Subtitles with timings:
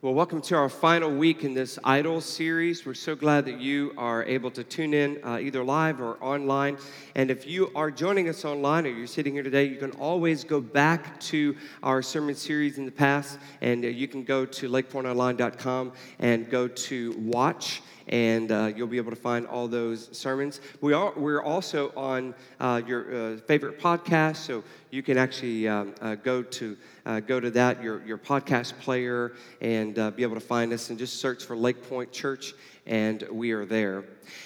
[0.00, 2.86] Well, welcome to our final week in this Idol series.
[2.86, 6.78] We're so glad that you are able to tune in uh, either live or online.
[7.16, 10.44] And if you are joining us online or you're sitting here today, you can always
[10.44, 14.68] go back to our sermon series in the past, and uh, you can go to
[14.68, 20.60] lakepointonline.com and go to watch and uh, you'll be able to find all those sermons.
[20.80, 25.94] We are we're also on uh, your uh, favorite podcast, so you can actually um,
[26.00, 30.34] uh, go to uh, go to that your your podcast player and uh, be able
[30.34, 32.54] to find us and just search for Lake Point Church,
[32.86, 34.04] and we are there.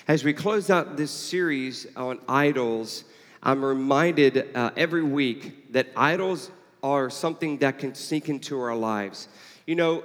[0.09, 3.05] As we close out this series on idols,
[3.43, 6.51] I'm reminded every week that idols
[6.83, 9.29] are something that can sneak into our lives.
[9.67, 10.03] You know,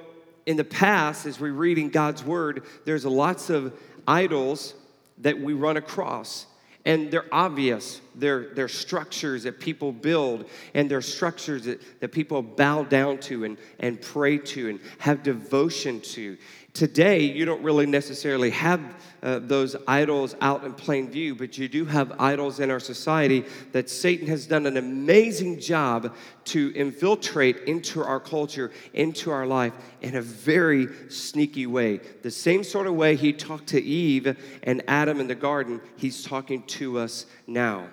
[0.47, 4.73] in the past, as we read in God's word, there's lots of idols
[5.19, 6.47] that we run across.
[6.85, 7.99] And they're obvious.
[8.15, 13.43] They're, they're structures that people build, and they're structures that, that people bow down to
[13.43, 16.37] and, and pray to and have devotion to.
[16.77, 18.79] Today, you don't really necessarily have
[19.23, 23.45] uh, those idols out in plain view, but you do have idols in our society
[23.71, 26.13] that Satan has done an amazing job
[26.45, 31.99] to infiltrate into our culture, into our life in a very sneaky way.
[32.21, 36.23] The same sort of way he talked to Eve and Adam in the garden, he's
[36.23, 37.87] talking to us now.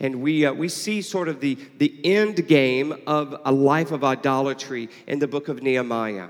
[0.00, 4.02] And we, uh, we see sort of the, the end game of a life of
[4.02, 6.28] idolatry in the book of Nehemiah.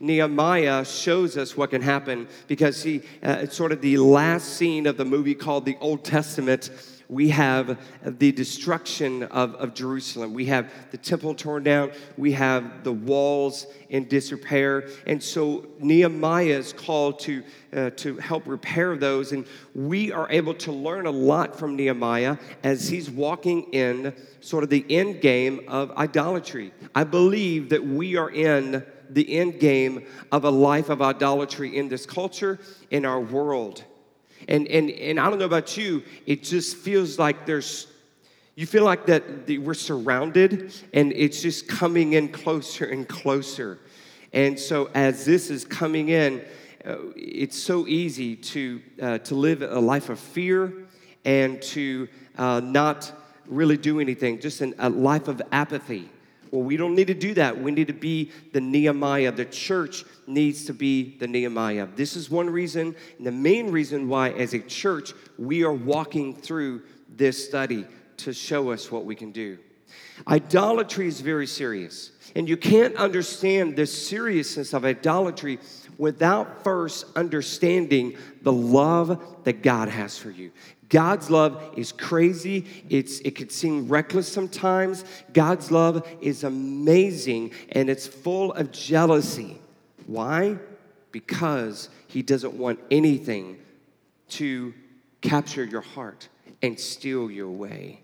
[0.00, 4.86] Nehemiah shows us what can happen because he, uh, it's sort of the last scene
[4.86, 6.70] of the movie called the Old Testament.
[7.12, 10.32] We have the destruction of, of Jerusalem.
[10.32, 11.92] We have the temple torn down.
[12.16, 14.88] We have the walls in disrepair.
[15.06, 17.42] And so Nehemiah is called to,
[17.74, 19.32] uh, to help repair those.
[19.32, 24.64] And we are able to learn a lot from Nehemiah as he's walking in sort
[24.64, 26.72] of the end game of idolatry.
[26.94, 31.88] I believe that we are in the end game of a life of idolatry in
[31.88, 32.58] this culture,
[32.90, 33.84] in our world.
[34.48, 37.86] And, and, and I don't know about you, it just feels like there's,
[38.54, 43.78] you feel like that we're surrounded and it's just coming in closer and closer.
[44.32, 46.42] And so as this is coming in,
[46.84, 50.72] uh, it's so easy to, uh, to live a life of fear
[51.24, 53.12] and to uh, not
[53.46, 56.08] really do anything, just an, a life of apathy.
[56.52, 57.60] Well, we don't need to do that.
[57.60, 59.32] We need to be the Nehemiah.
[59.32, 61.88] The church needs to be the Nehemiah.
[61.96, 66.36] This is one reason, and the main reason why, as a church, we are walking
[66.36, 67.86] through this study
[68.18, 69.58] to show us what we can do.
[70.28, 75.58] Idolatry is very serious, and you can't understand the seriousness of idolatry
[75.96, 80.52] without first understanding the love that God has for you.
[80.92, 82.66] God's love is crazy.
[82.90, 85.06] It's, it could seem reckless sometimes.
[85.32, 89.58] God's love is amazing and it's full of jealousy.
[90.06, 90.58] Why?
[91.10, 93.56] Because He doesn't want anything
[94.30, 94.74] to
[95.22, 96.28] capture your heart
[96.60, 98.02] and steal you away.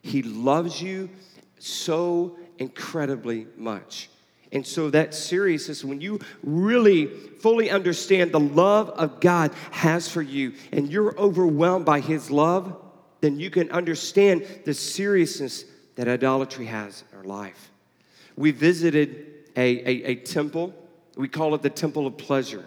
[0.00, 1.10] He loves you
[1.58, 4.08] so incredibly much.
[4.52, 10.22] And so that seriousness, when you really fully understand the love of God has for
[10.22, 12.76] you and you're overwhelmed by his love,
[13.20, 17.70] then you can understand the seriousness that idolatry has in our life.
[18.36, 20.74] We visited a, a, a temple,
[21.16, 22.64] we call it the Temple of Pleasure.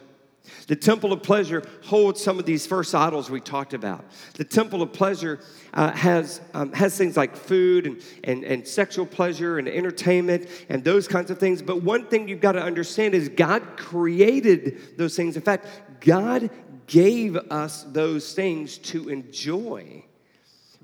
[0.68, 4.06] The temple of pleasure holds some of these first idols we talked about.
[4.36, 5.40] The temple of pleasure
[5.74, 10.84] uh, has, um, has things like food and, and, and sexual pleasure and entertainment and
[10.84, 11.62] those kinds of things.
[11.62, 15.36] But one thing you've got to understand is God created those things.
[15.36, 15.68] In fact,
[16.02, 16.50] God
[16.88, 20.04] gave us those things to enjoy.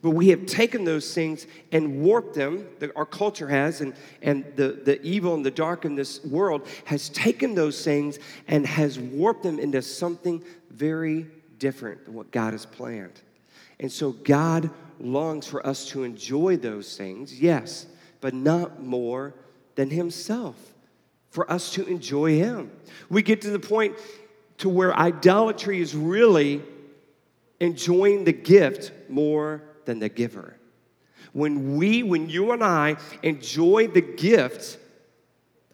[0.02, 4.46] But we have taken those things and warped them, the, our culture has, and, and
[4.56, 8.18] the, the evil and the dark in this world has taken those things
[8.48, 11.28] and has warped them into something very
[11.58, 13.22] different than what God has planned.
[13.80, 17.86] And so God longs for us to enjoy those things, yes,
[18.22, 19.34] but not more
[19.76, 20.56] than Himself,
[21.30, 22.72] for us to enjoy Him.
[23.10, 23.96] We get to the point
[24.60, 26.62] to where idolatry is really
[27.60, 30.56] enjoying the gift more than the giver.
[31.34, 34.78] When we, when you and I enjoy the gift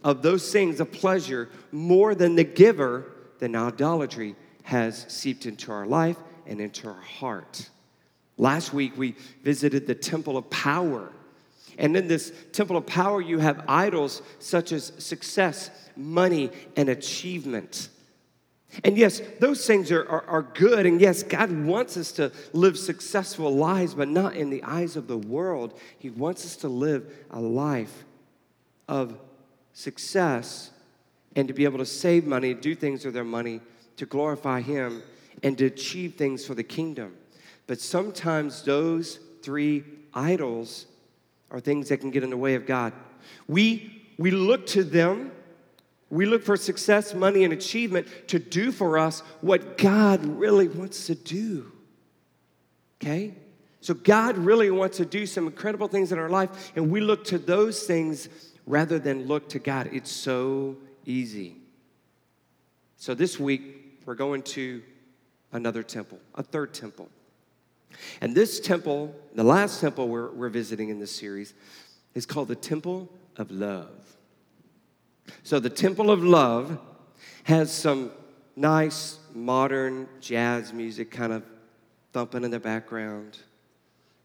[0.06, 5.86] of those things of pleasure more than the giver, then idolatry has seeped into our
[5.86, 6.16] life
[6.48, 7.70] and into our heart.
[8.38, 11.12] Last week we visited the temple of power.
[11.78, 17.90] And in this temple of power, you have idols such as success, money, and achievement.
[18.84, 20.86] And yes, those things are, are, are, good.
[20.86, 25.08] And yes, God wants us to live successful lives, but not in the eyes of
[25.08, 25.80] the world.
[25.98, 28.04] He wants us to live a life
[28.88, 29.18] of
[29.74, 30.72] success
[31.36, 33.62] and to be able to save money, do things with their money
[33.98, 35.04] to glorify Him
[35.44, 37.16] and to achieve things for the kingdom.
[37.68, 39.84] But sometimes those three
[40.14, 40.86] idols
[41.52, 42.94] are things that can get in the way of God.
[43.48, 45.32] We, we look to them,
[46.16, 51.08] we look for success, money, and achievement to do for us what God really wants
[51.08, 51.72] to do.
[53.02, 53.34] Okay?
[53.82, 57.26] So God really wants to do some incredible things in our life, and we look
[57.26, 58.30] to those things
[58.66, 59.90] rather than look to God.
[59.92, 61.58] It's so easy.
[62.98, 64.82] So this week, we're going to
[65.52, 67.10] another temple, a third temple.
[68.22, 71.54] And this temple, the last temple we're, we're visiting in this series,
[72.14, 74.05] is called the Temple of Love.
[75.44, 76.80] So the Temple of Love
[77.44, 78.12] has some
[78.56, 81.44] nice modern jazz music kind of
[82.14, 83.38] thumping in the background.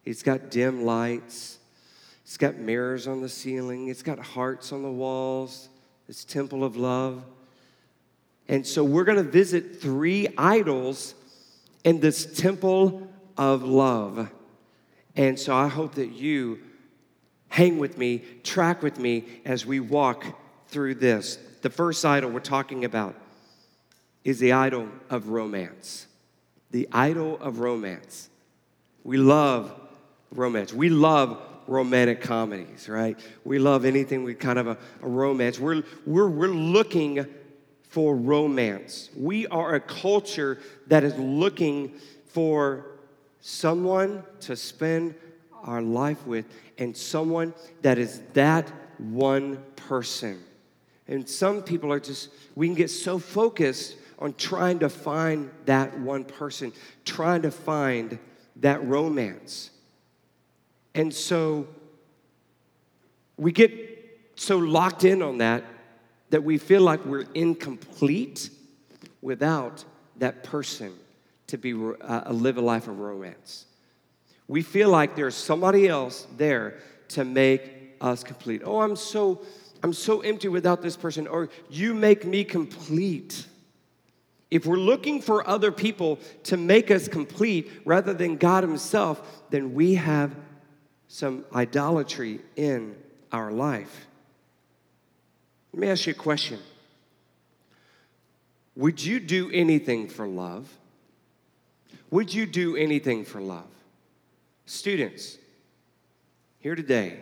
[0.05, 1.59] It's got dim lights.
[2.25, 3.89] It's got mirrors on the ceiling.
[3.89, 5.69] It's got hearts on the walls.
[6.09, 7.25] It's Temple of Love.
[8.49, 11.15] And so we're going to visit three idols
[11.85, 14.31] in this Temple of Love.
[15.17, 16.61] And so I hope that you
[17.49, 20.25] hang with me, track with me as we walk
[20.71, 21.39] through this.
[21.63, 23.15] The first idol we're talking about
[24.25, 26.07] is the idol of romance.
[26.71, 28.29] The idol of romance.
[29.05, 29.75] We love
[30.31, 30.73] romance.
[30.73, 33.19] We love romantic comedies, right?
[33.45, 35.59] We love anything with kind of a, a romance.
[35.59, 37.27] We're, we're, we're looking
[37.83, 39.11] for romance.
[39.17, 40.59] We are a culture
[40.89, 41.95] that is looking
[42.27, 42.87] for
[43.41, 45.15] someone to spend
[45.65, 46.47] our life with
[46.79, 47.53] and someone
[47.83, 50.39] that is that one person.
[51.11, 55.99] And some people are just, we can get so focused on trying to find that
[55.99, 56.73] one person,
[57.05, 58.19] trying to find
[58.57, 59.71] that romance.
[60.95, 61.67] And so
[63.37, 63.73] we get
[64.37, 65.65] so locked in on that
[66.31, 68.51] that we feel like we're incomplete
[69.21, 69.85] without
[70.19, 70.93] that person
[71.49, 73.67] to be uh, live a life of romance.
[74.47, 76.79] We feel like there's somebody else there
[77.09, 78.63] to make us complete.
[78.65, 79.43] Oh, I'm so
[79.83, 83.47] I'm so empty without this person or you make me complete.
[84.51, 89.75] If we're looking for other people to make us complete rather than God himself, then
[89.75, 90.35] we have
[91.09, 92.97] some idolatry in
[93.33, 94.07] our life.
[95.73, 96.59] Let me ask you a question.
[98.77, 100.69] Would you do anything for love?
[102.11, 103.69] Would you do anything for love?
[104.67, 105.39] Students,
[106.59, 107.21] here today,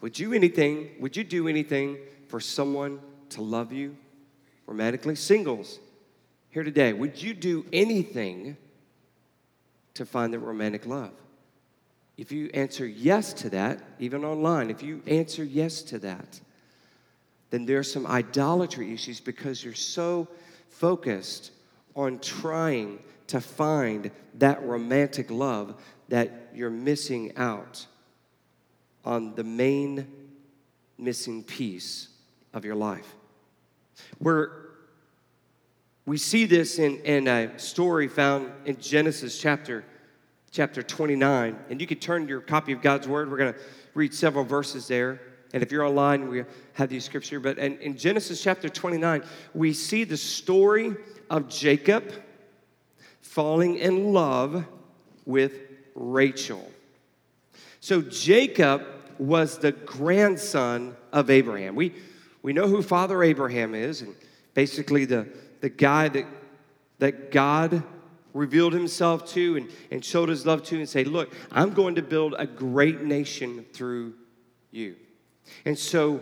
[0.00, 1.98] would you anything, would you do anything
[2.28, 3.00] for someone
[3.30, 3.96] to love you
[4.66, 5.14] romantically?
[5.14, 5.78] Singles,
[6.50, 8.56] here today, would you do anything
[9.94, 11.12] to find the romantic love?
[12.16, 16.40] If you answer yes to that, even online, if you answer yes to that,
[17.50, 20.28] then there's some idolatry issues because you're so
[20.68, 21.52] focused
[21.94, 22.98] on trying
[23.28, 27.86] to find that romantic love that you're missing out
[29.08, 30.06] on the main
[30.98, 32.08] missing piece
[32.52, 33.14] of your life.
[34.20, 34.50] We're,
[36.04, 39.82] we see this in, in a story found in Genesis chapter,
[40.50, 41.58] chapter 29.
[41.70, 43.30] And you can turn your copy of God's Word.
[43.30, 43.60] We're going to
[43.94, 45.22] read several verses there.
[45.54, 46.44] And if you're online, we
[46.74, 47.40] have these scripture.
[47.40, 49.24] But in, in Genesis chapter 29,
[49.54, 50.94] we see the story
[51.30, 52.12] of Jacob
[53.22, 54.66] falling in love
[55.24, 55.54] with
[55.94, 56.70] Rachel.
[57.80, 58.82] So Jacob
[59.18, 61.74] was the grandson of Abraham.
[61.74, 61.94] We,
[62.42, 64.14] we know who Father Abraham is, and
[64.54, 65.28] basically the,
[65.60, 66.26] the guy that,
[66.98, 67.82] that God
[68.32, 72.02] revealed himself to and, and showed his love to and say, Look, I'm going to
[72.02, 74.14] build a great nation through
[74.70, 74.96] you.
[75.64, 76.20] And so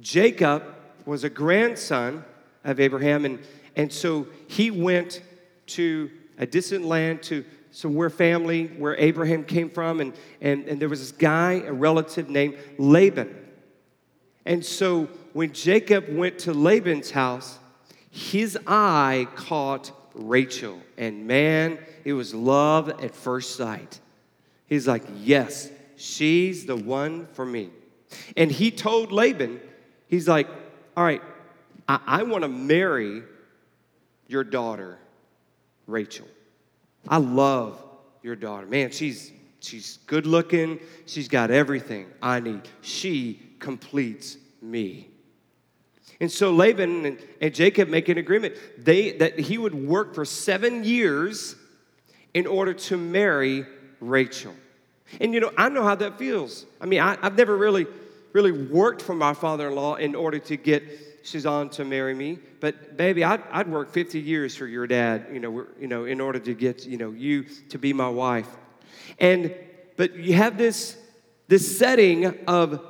[0.00, 0.64] Jacob
[1.06, 2.24] was a grandson
[2.64, 3.38] of Abraham, and,
[3.76, 5.22] and so he went
[5.66, 10.88] to a distant land to somewhere family where Abraham came from, and, and, and there
[10.88, 13.36] was this guy, a relative named Laban.
[14.44, 17.58] And so when Jacob went to Laban's house,
[18.10, 24.00] his eye caught Rachel, and man, it was love at first sight.
[24.66, 27.70] He's like, Yes, she's the one for me.
[28.36, 29.60] And he told Laban,
[30.08, 30.48] He's like,
[30.96, 31.22] All right,
[31.88, 33.22] I, I want to marry
[34.26, 34.98] your daughter,
[35.86, 36.26] Rachel.
[37.08, 37.82] I love
[38.22, 38.66] your daughter.
[38.66, 40.80] Man, she's she's good looking.
[41.06, 42.62] She's got everything I need.
[42.82, 45.08] She completes me.
[46.20, 50.24] And so Laban and, and Jacob make an agreement they, that he would work for
[50.24, 51.56] seven years
[52.34, 53.64] in order to marry
[54.00, 54.54] Rachel.
[55.20, 56.66] And you know, I know how that feels.
[56.80, 57.86] I mean, I, have never really,
[58.32, 60.82] really worked for my father in law in order to get
[61.22, 62.38] she's on to marry me.
[62.60, 66.20] But baby, I'd, I'd work 50 years for your dad, you know, you know, in
[66.20, 68.48] order to get, you know, you to be my wife.
[69.18, 69.54] And,
[69.96, 70.96] but you have this,
[71.48, 72.84] this setting of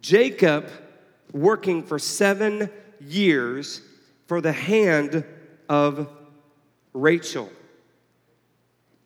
[0.00, 0.68] Jacob
[1.32, 3.82] working for seven years
[4.26, 5.24] for the hand
[5.68, 6.08] of
[6.92, 7.50] Rachel.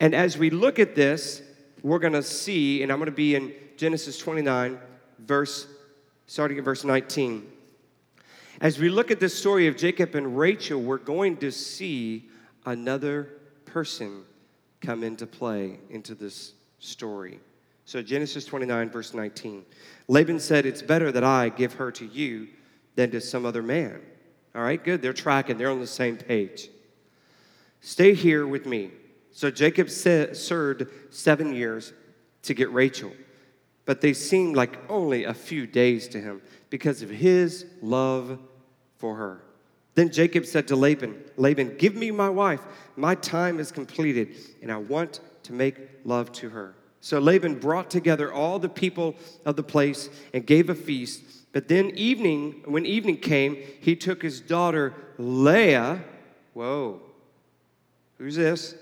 [0.01, 1.43] And as we look at this,
[1.83, 4.79] we're going to see, and I'm going to be in Genesis 29,
[5.19, 5.67] verse,
[6.27, 7.51] starting at verse 19.
[8.61, 12.29] As we look at the story of Jacob and Rachel, we're going to see
[12.67, 13.29] another
[13.65, 14.25] person
[14.81, 17.41] come into play into this story.
[17.85, 19.65] So, Genesis 29, verse 19.
[20.09, 22.49] Laban said, It's better that I give her to you
[22.95, 24.01] than to some other man.
[24.55, 25.03] All right, good.
[25.03, 26.71] They're tracking, they're on the same page.
[27.81, 28.93] Stay here with me.
[29.33, 31.93] So, Jacob served seven years
[32.43, 33.13] to get Rachel,
[33.87, 38.39] but they seemed like only a few days to him because of his love
[38.99, 39.43] for her.
[39.95, 42.61] Then Jacob said to Laban, Laban, give me my wife.
[42.97, 46.75] My time is completed, and I want to make love to her.
[47.01, 49.15] So Laban brought together all the people
[49.45, 51.23] of the place and gave a feast.
[51.53, 56.03] But then evening, when evening came, he took his daughter Leah.
[56.55, 57.03] Whoa,
[58.19, 58.75] who's this?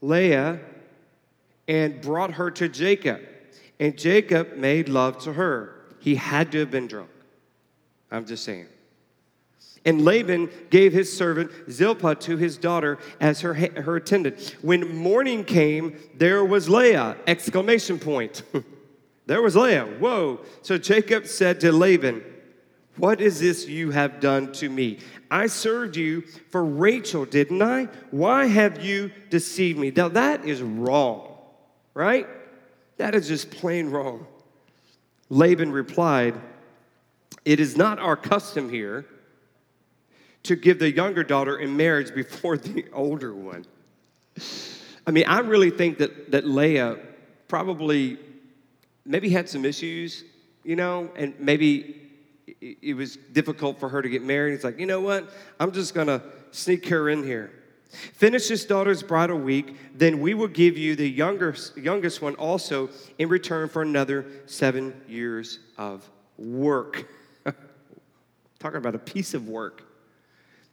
[0.00, 0.60] Leah,
[1.66, 3.20] and brought her to Jacob.
[3.78, 5.74] And Jacob made love to her.
[5.98, 7.10] He had to have been drunk.
[8.10, 8.66] I'm just saying.
[9.84, 14.56] And Laban gave his servant Zilpah to his daughter as her, her attendant.
[14.62, 17.16] When morning came, there was Leah!
[17.26, 18.42] Exclamation point.
[19.26, 19.84] there was Leah.
[19.84, 20.40] Whoa.
[20.62, 22.24] So Jacob said to Laban,
[22.96, 25.00] What is this you have done to me?
[25.30, 27.88] I served you for Rachel, didn't I?
[28.10, 29.90] Why have you deceived me?
[29.90, 31.36] Now that is wrong,
[31.92, 32.26] right?
[32.96, 34.26] That is just plain wrong.
[35.28, 36.34] Laban replied,
[37.44, 39.06] It is not our custom here
[40.44, 43.64] to give the younger daughter in marriage before the older one.
[45.06, 46.98] I mean, I really think that, that Leah
[47.48, 48.18] probably
[49.04, 50.24] maybe had some issues,
[50.62, 52.00] you know, and maybe
[52.60, 54.52] it was difficult for her to get married.
[54.52, 55.30] He's like, you know what?
[55.60, 57.52] I'm just gonna sneak her in here.
[58.12, 62.90] Finish this daughter's bridal week, then we will give you the younger, youngest one also
[63.18, 67.08] in return for another seven years of work.
[68.58, 69.84] Talking about a piece of work.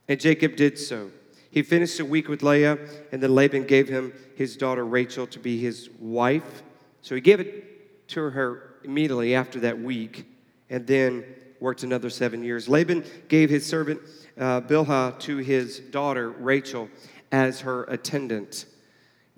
[0.08, 1.10] And Jacob did so.
[1.50, 2.78] He finished a week with Leah,
[3.12, 6.62] and then Laban gave him his daughter Rachel to be his wife.
[7.02, 10.24] So he gave it to her immediately after that week,
[10.70, 11.24] and then
[11.60, 12.68] worked another seven years.
[12.68, 14.00] Laban gave his servant
[14.38, 16.88] uh, Bilhah to his daughter Rachel
[17.32, 18.66] as her attendant.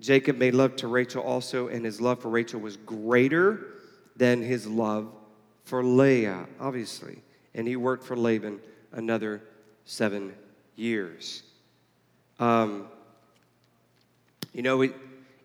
[0.01, 3.67] Jacob made love to Rachel also, and his love for Rachel was greater
[4.17, 5.07] than his love
[5.63, 7.23] for Leah, obviously.
[7.55, 8.59] And he worked for Laban
[8.91, 9.41] another
[9.85, 10.33] seven
[10.75, 11.43] years.
[12.39, 12.87] Um,
[14.53, 14.93] you know, it,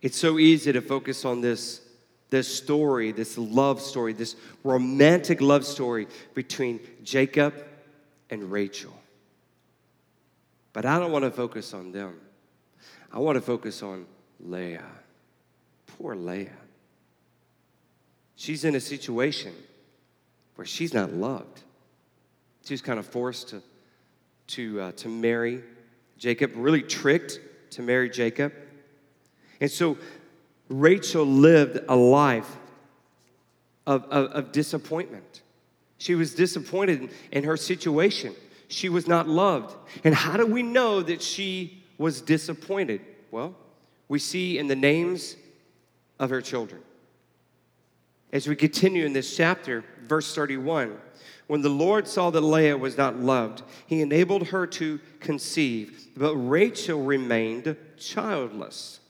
[0.02, 1.80] it's so easy to focus on this,
[2.30, 7.54] this story, this love story, this romantic love story between Jacob
[8.28, 8.92] and Rachel.
[10.73, 12.21] But I don't want to focus on them.
[13.12, 14.07] I want to focus on
[14.40, 14.85] Leah.
[15.99, 16.50] Poor Leah.
[18.37, 19.52] She's in a situation
[20.55, 21.62] where she's not loved.
[22.64, 23.62] She's kind of forced to
[24.50, 25.62] to, uh, to marry
[26.19, 27.40] Jacob, really tricked
[27.71, 28.52] to marry Jacob.
[29.61, 29.97] And so
[30.69, 32.57] Rachel lived a life
[33.87, 35.43] of, of, of disappointment.
[35.99, 38.35] She was disappointed in, in her situation.
[38.69, 39.76] She was not loved.
[40.05, 43.02] And how do we know that she was disappointed?
[43.30, 43.54] Well,
[44.09, 45.37] we see in the names
[46.19, 46.80] of her children.
[48.33, 50.97] As we continue in this chapter, verse 31,
[51.47, 56.35] when the Lord saw that Leah was not loved, he enabled her to conceive, but
[56.37, 59.00] Rachel remained childless.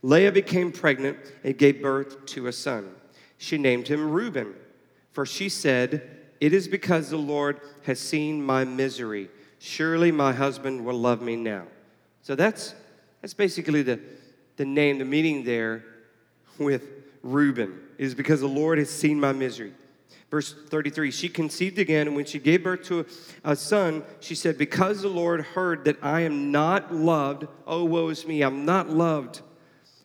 [0.00, 2.88] Leah became pregnant and gave birth to a son.
[3.36, 4.54] She named him Reuben,
[5.10, 6.08] for she said,
[6.40, 9.28] It is because the Lord has seen my misery.
[9.58, 11.64] Surely my husband will love me now.
[12.26, 12.74] So that's,
[13.22, 14.00] that's basically the,
[14.56, 15.84] the name, the meaning there
[16.58, 16.82] with
[17.22, 19.72] Reuben, is because the Lord has seen my misery.
[20.28, 23.06] Verse 33 She conceived again, and when she gave birth to
[23.44, 27.84] a, a, son, she said, Because the Lord heard that I am not loved, oh,
[27.84, 29.42] woe is me, I'm not loved,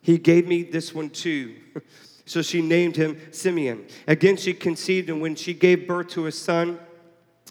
[0.03, 1.55] he gave me this one too.
[2.27, 3.87] so she named him Simeon.
[4.05, 6.77] Again, she conceived, and when she gave birth to a son,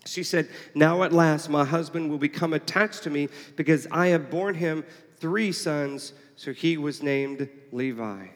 [0.07, 4.30] she said, Now at last my husband will become attached to me because I have
[4.30, 4.85] borne him
[5.19, 6.12] three sons.
[6.37, 8.28] So he was named Levi.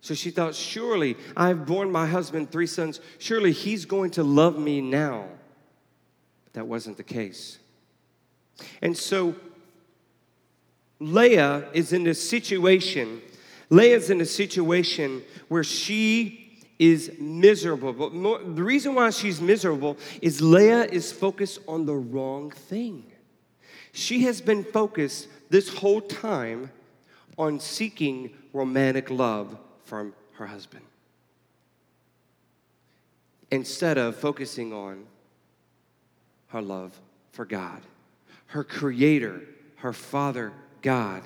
[0.00, 3.00] So she thought, surely I've borne my husband three sons.
[3.18, 5.26] Surely he's going to love me now.
[6.44, 7.58] But that wasn't the case.
[8.80, 9.34] And so
[11.00, 13.20] Leah is in a situation,
[13.70, 16.47] Leah's in a situation where she
[16.78, 17.92] is miserable.
[17.92, 23.04] But more, the reason why she's miserable is Leah is focused on the wrong thing.
[23.92, 26.70] She has been focused this whole time
[27.36, 30.84] on seeking romantic love from her husband
[33.50, 35.04] instead of focusing on
[36.48, 36.98] her love
[37.32, 37.82] for God,
[38.46, 39.42] her creator,
[39.76, 41.22] her father, God.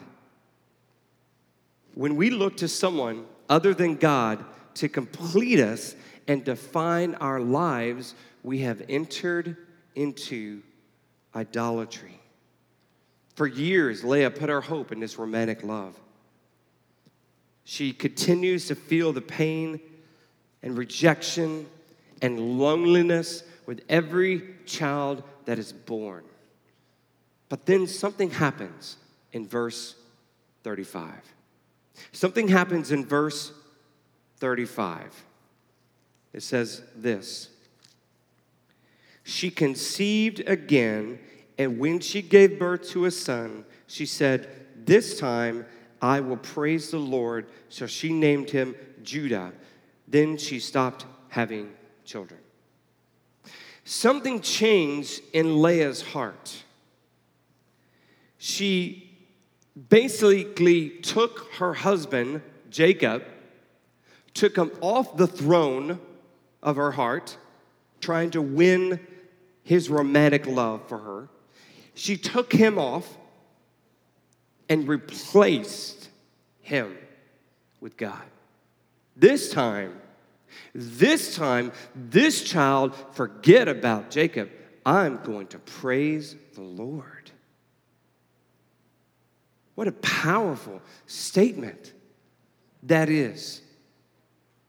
[1.95, 4.45] When we look to someone other than God
[4.75, 5.95] to complete us
[6.29, 9.57] and define our lives, we have entered
[9.95, 10.63] into
[11.35, 12.21] idolatry.
[13.35, 15.99] For years, Leah put her hope in this romantic love.
[17.65, 19.81] She continues to feel the pain
[20.63, 21.67] and rejection
[22.21, 26.25] and loneliness with every child that is born.
[27.49, 28.97] But then something happens
[29.33, 29.97] in verse
[30.65, 31.13] 35.
[32.13, 33.53] Something happens in verse
[34.43, 35.25] 35.
[36.33, 37.49] It says this
[39.23, 41.21] She conceived again,
[41.57, 45.65] and when she gave birth to a son, she said, This time
[46.01, 47.47] I will praise the Lord.
[47.69, 49.53] So she named him Judah.
[50.09, 51.71] Then she stopped having
[52.05, 52.41] children.
[53.85, 56.65] Something changed in Leah's heart.
[58.39, 59.09] She
[59.89, 63.23] basically took her husband, Jacob,
[64.35, 66.01] took him off the throne
[66.63, 67.37] of her heart,
[68.01, 69.01] trying to win
[69.63, 71.29] his romantic love for her.
[71.95, 73.19] She took him off
[74.69, 76.09] and replaced
[76.61, 76.97] him
[77.81, 78.23] with God.
[79.17, 80.01] This time,
[80.75, 84.51] this time, this child, forget about Jacob.
[84.85, 87.31] I'm going to praise the Lord.
[89.75, 91.93] What a powerful statement
[92.85, 93.62] that is.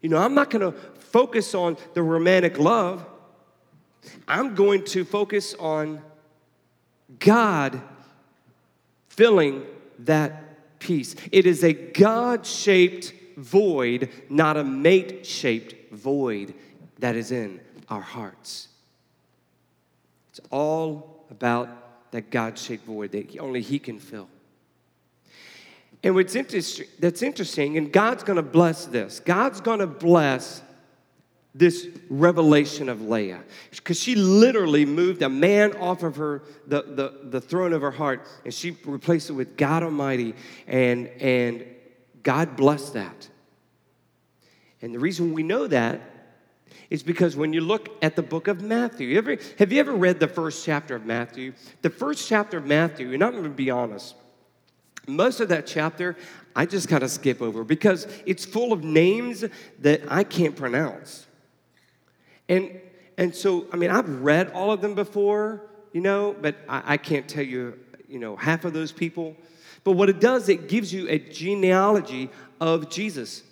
[0.04, 3.04] You know, I'm not going to focus on the romantic love,
[4.28, 6.02] I'm going to focus on
[7.20, 7.82] God
[9.08, 9.64] filling
[10.00, 11.16] that peace.
[11.32, 16.54] It is a God shaped void, not a mate shaped void
[17.00, 18.68] that is in our hearts.
[20.32, 24.28] It's all about that God shaped void that only He can fill.
[26.04, 29.22] And what's interesting, that's interesting, and God's gonna bless this.
[29.22, 30.62] God's gonna bless
[31.56, 33.44] this revelation of Leah.
[33.72, 37.92] Because she literally moved a man off of her, the, the, the throne of her
[37.92, 40.36] heart, and she replaced it with God Almighty,
[40.68, 41.66] and, and
[42.24, 43.30] God blessed that.
[44.82, 46.02] And the reason we know that
[46.90, 50.20] is because when you look at the book of Matthew, ever, have you ever read
[50.20, 51.54] the first chapter of Matthew?
[51.82, 54.16] The first chapter of Matthew, and I'm gonna be honest,
[55.08, 56.16] most of that chapter,
[56.56, 59.44] I just kind of skip over because it's full of names
[59.80, 61.26] that I can't pronounce.
[62.48, 62.80] And,
[63.18, 66.98] and so, I mean, I've read all of them before, you know, but I, I
[66.98, 69.36] can't tell you, you know, half of those people.
[69.84, 72.30] But what it does, it gives you a genealogy
[72.62, 73.44] of Jesus,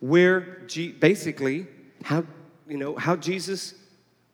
[0.00, 1.66] where G- basically
[2.04, 2.24] how,
[2.68, 3.74] you know, how Jesus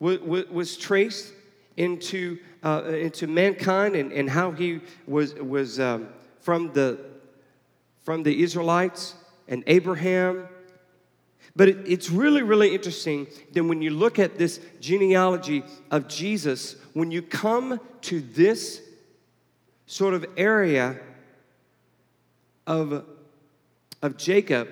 [0.00, 1.33] w- w- was traced
[1.76, 6.09] into, uh, into mankind and, and how he was, was um,
[6.44, 6.98] from the,
[8.02, 9.14] from the Israelites
[9.48, 10.46] and Abraham.
[11.57, 16.76] But it, it's really, really interesting that when you look at this genealogy of Jesus,
[16.92, 18.83] when you come to this
[19.87, 20.98] sort of area
[22.66, 23.07] of,
[24.02, 24.68] of Jacob,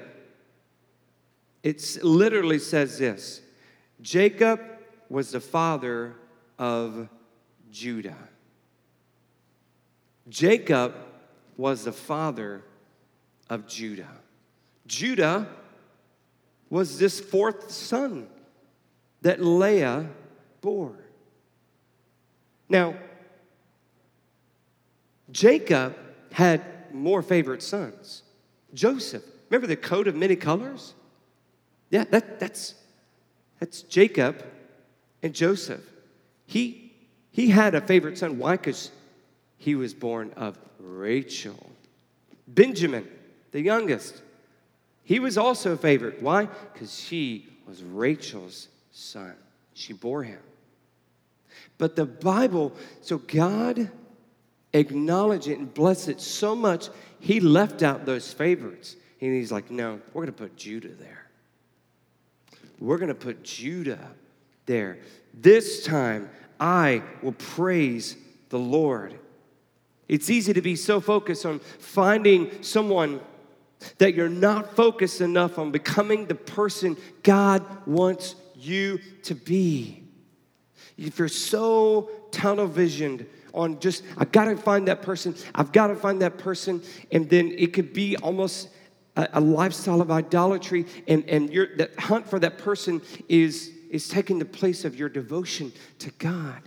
[1.62, 3.40] it literally says this
[4.02, 4.60] Jacob
[5.08, 6.16] was the father
[6.58, 7.08] of
[7.70, 8.28] Judah.
[10.28, 10.94] Jacob
[11.56, 12.62] was the father
[13.48, 14.08] of Judah.
[14.86, 15.48] Judah
[16.70, 18.26] was this fourth son
[19.20, 20.08] that Leah
[20.60, 20.96] bore.
[22.68, 22.94] Now,
[25.30, 25.96] Jacob
[26.32, 26.62] had
[26.92, 28.22] more favorite sons.
[28.74, 30.94] Joseph, remember the coat of many colors?
[31.90, 32.74] Yeah, that, that's,
[33.60, 34.44] that's Jacob
[35.22, 35.82] and Joseph.
[36.46, 36.92] He,
[37.30, 38.38] he had a favorite son.
[38.38, 38.56] Why?
[38.56, 38.90] Because
[39.62, 41.70] he was born of Rachel.
[42.48, 43.08] Benjamin,
[43.52, 44.20] the youngest,
[45.04, 46.20] he was also a favorite.
[46.20, 46.48] Why?
[46.72, 49.34] Because she was Rachel's son.
[49.74, 50.40] She bore him.
[51.78, 52.72] But the Bible,
[53.02, 53.88] so God
[54.72, 56.88] acknowledged it and blessed it so much,
[57.20, 58.96] he left out those favorites.
[59.20, 61.28] And he's like, no, we're going to put Judah there.
[62.80, 64.10] We're going to put Judah
[64.66, 64.98] there.
[65.32, 68.16] This time, I will praise
[68.48, 69.20] the Lord.
[70.08, 73.20] It's easy to be so focused on finding someone
[73.98, 80.04] that you're not focused enough on becoming the person God wants you to be.
[80.96, 86.22] If you're so tunnel visioned on just, I've gotta find that person, I've gotta find
[86.22, 88.68] that person, and then it could be almost
[89.16, 94.08] a, a lifestyle of idolatry, and, and your, that hunt for that person is, is
[94.08, 96.62] taking the place of your devotion to God.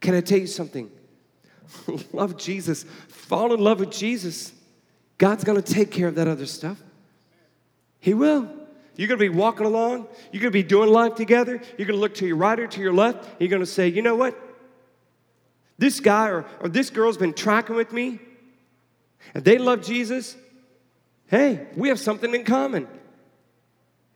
[0.00, 0.90] Can I tell you something?
[2.12, 4.52] love Jesus, fall in love with Jesus.
[5.18, 6.82] God's gonna take care of that other stuff.
[8.00, 8.48] He will.
[8.96, 12.26] You're gonna be walking along, you're gonna be doing life together, you're gonna look to
[12.26, 14.38] your right or to your left, you're gonna say, you know what?
[15.78, 18.20] This guy or, or this girl's been tracking with me,
[19.34, 20.36] and they love Jesus.
[21.26, 22.86] Hey, we have something in common.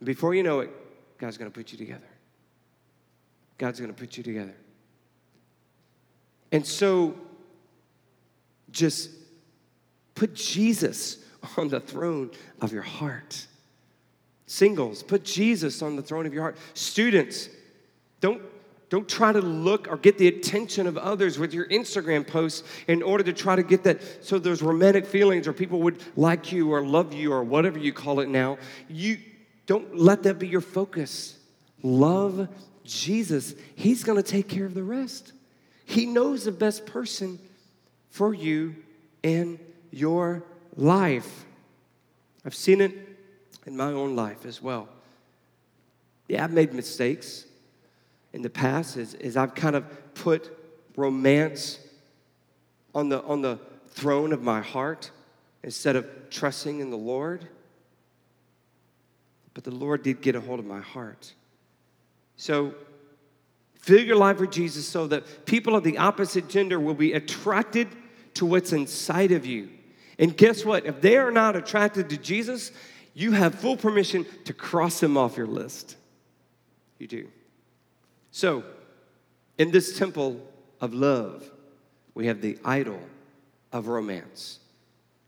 [0.03, 0.71] Before you know it,
[1.18, 2.07] God's gonna put you together.
[3.57, 4.55] God's gonna put you together.
[6.53, 7.16] And so,
[8.70, 9.11] just
[10.14, 11.18] put Jesus
[11.57, 13.46] on the throne of your heart.
[14.46, 16.57] Singles, put Jesus on the throne of your heart.
[16.74, 17.48] Students,
[18.20, 18.42] don't,
[18.88, 23.02] don't try to look or get the attention of others with your Instagram posts in
[23.02, 26.72] order to try to get that so there's romantic feelings or people would like you
[26.72, 28.59] or love you or whatever you call it now.
[28.88, 29.18] You
[29.66, 31.37] don't let that be your focus.
[31.83, 32.48] Love
[32.85, 33.54] Jesus.
[33.76, 35.33] He's going to take care of the rest.
[35.85, 37.38] He knows the best person
[38.11, 38.77] for you
[39.23, 39.59] in
[39.90, 40.44] your
[40.77, 41.44] life.
[42.44, 42.92] I've seen it
[43.66, 44.88] in my own life as well.
[46.29, 47.47] Yeah, I've made mistakes
[48.33, 50.51] in the past as, as I've kind of put
[50.97, 51.79] romance
[52.94, 55.11] on the, on the throne of my heart
[55.62, 57.49] instead of trusting in the Lord.
[59.55, 61.33] But the Lord did get a hold of my heart.
[62.37, 62.75] So,
[63.79, 67.88] fill your life with Jesus so that people of the opposite gender will be attracted
[68.35, 69.71] to what's inside of you.
[70.19, 70.85] And guess what?
[70.85, 72.73] If they are not attracted to Jesus,
[73.14, 75.97] you have full permission to cross them off your list.
[76.99, 77.29] You do.
[78.31, 78.64] So,
[79.57, 80.41] in this temple
[80.81, 81.51] of love,
[82.14, 83.01] we have the idol
[83.73, 84.59] of romance.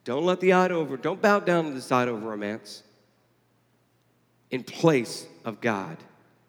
[0.04, 2.82] Don't let the idol over, don't bow down to this idol of romance
[4.50, 5.96] in place of God.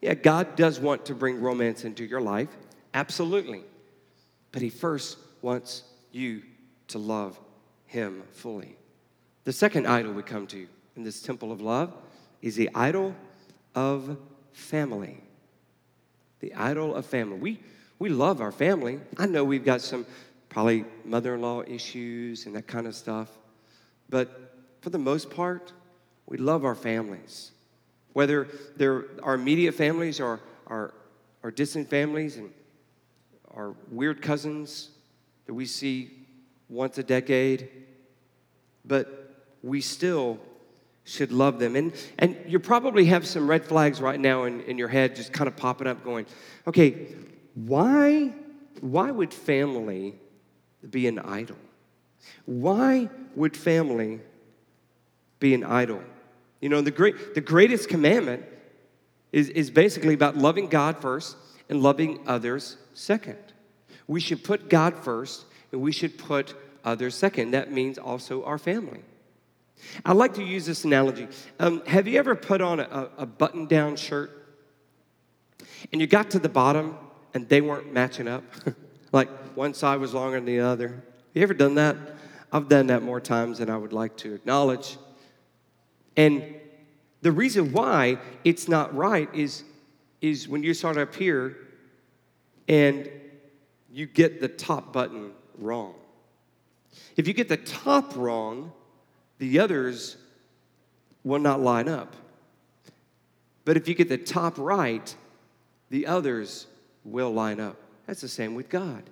[0.02, 2.50] Yeah, God does want to bring romance into your life,
[2.94, 3.62] absolutely.
[4.52, 6.42] But He first wants you
[6.88, 7.40] to love
[7.86, 8.76] Him fully.
[9.44, 11.94] The second idol we come to in this temple of love
[12.42, 13.16] is the idol
[13.76, 14.18] of
[14.54, 15.24] family.
[16.40, 17.38] The idol of family.
[17.38, 17.60] We,
[18.00, 19.00] we love our family.
[19.18, 20.06] I know we've got some
[20.50, 23.30] probably mother in law issues and that kind of stuff,
[24.10, 25.72] but for the most part,
[26.26, 27.52] we love our families.
[28.14, 30.94] Whether they're our immediate families or our,
[31.44, 32.52] our distant families and
[33.54, 34.90] our weird cousins
[35.46, 36.12] that we see
[36.70, 37.70] once a decade,
[38.86, 40.40] but we still
[41.04, 41.76] should love them.
[41.76, 45.34] And, and you probably have some red flags right now in, in your head just
[45.34, 46.26] kind of popping up going,
[46.68, 47.08] okay,
[47.56, 48.34] why,
[48.80, 50.16] why would family
[50.90, 51.58] be an idol?
[52.46, 54.22] Why would family
[55.40, 56.02] be an idol?
[56.62, 58.46] You know, the, great, the greatest commandment
[59.32, 61.36] is, is basically about loving God first
[61.70, 63.40] and loving others second.
[64.08, 67.52] We should put God first and we should put others second.
[67.52, 69.02] That means also our family.
[70.06, 71.28] I like to use this analogy.
[71.60, 74.32] Um, have you ever put on a, a button down shirt
[75.92, 76.98] and you got to the bottom
[77.34, 78.44] and they weren't matching up?
[79.12, 80.90] like one side was longer than the other.
[80.90, 81.96] Have You ever done that?
[82.52, 84.98] I've done that more times than I would like to acknowledge.
[86.18, 86.56] And
[87.22, 89.64] the reason why it's not right is,
[90.22, 91.58] is when you start up here
[92.68, 93.10] and
[93.92, 95.96] you get the top button wrong.
[97.16, 98.72] If you get the top wrong,
[99.38, 100.18] the others
[101.24, 102.16] will not line up.
[103.66, 105.16] But if you get the top right,
[105.90, 106.68] the others
[107.04, 107.78] will line up.
[108.08, 109.04] That's the same with God.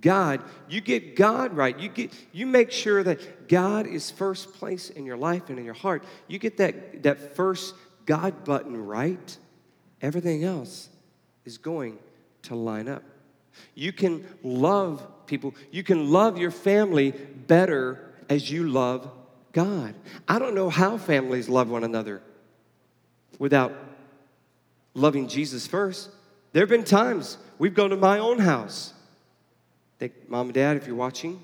[0.00, 1.78] God, you get God right.
[1.78, 5.64] You get you make sure that God is first place in your life and in
[5.64, 6.04] your heart.
[6.26, 7.74] You get that that first
[8.06, 9.36] God button right,
[10.00, 10.88] everything else
[11.44, 11.98] is going
[12.42, 13.02] to line up.
[13.74, 15.54] You can love people.
[15.70, 19.10] You can love your family better as you love
[19.52, 19.94] God.
[20.26, 22.22] I don't know how families love one another
[23.38, 23.72] without
[24.94, 26.10] loving Jesus first.
[26.52, 28.94] There have been times we've gone to my own house.
[30.28, 31.42] Mom and dad, if you're watching,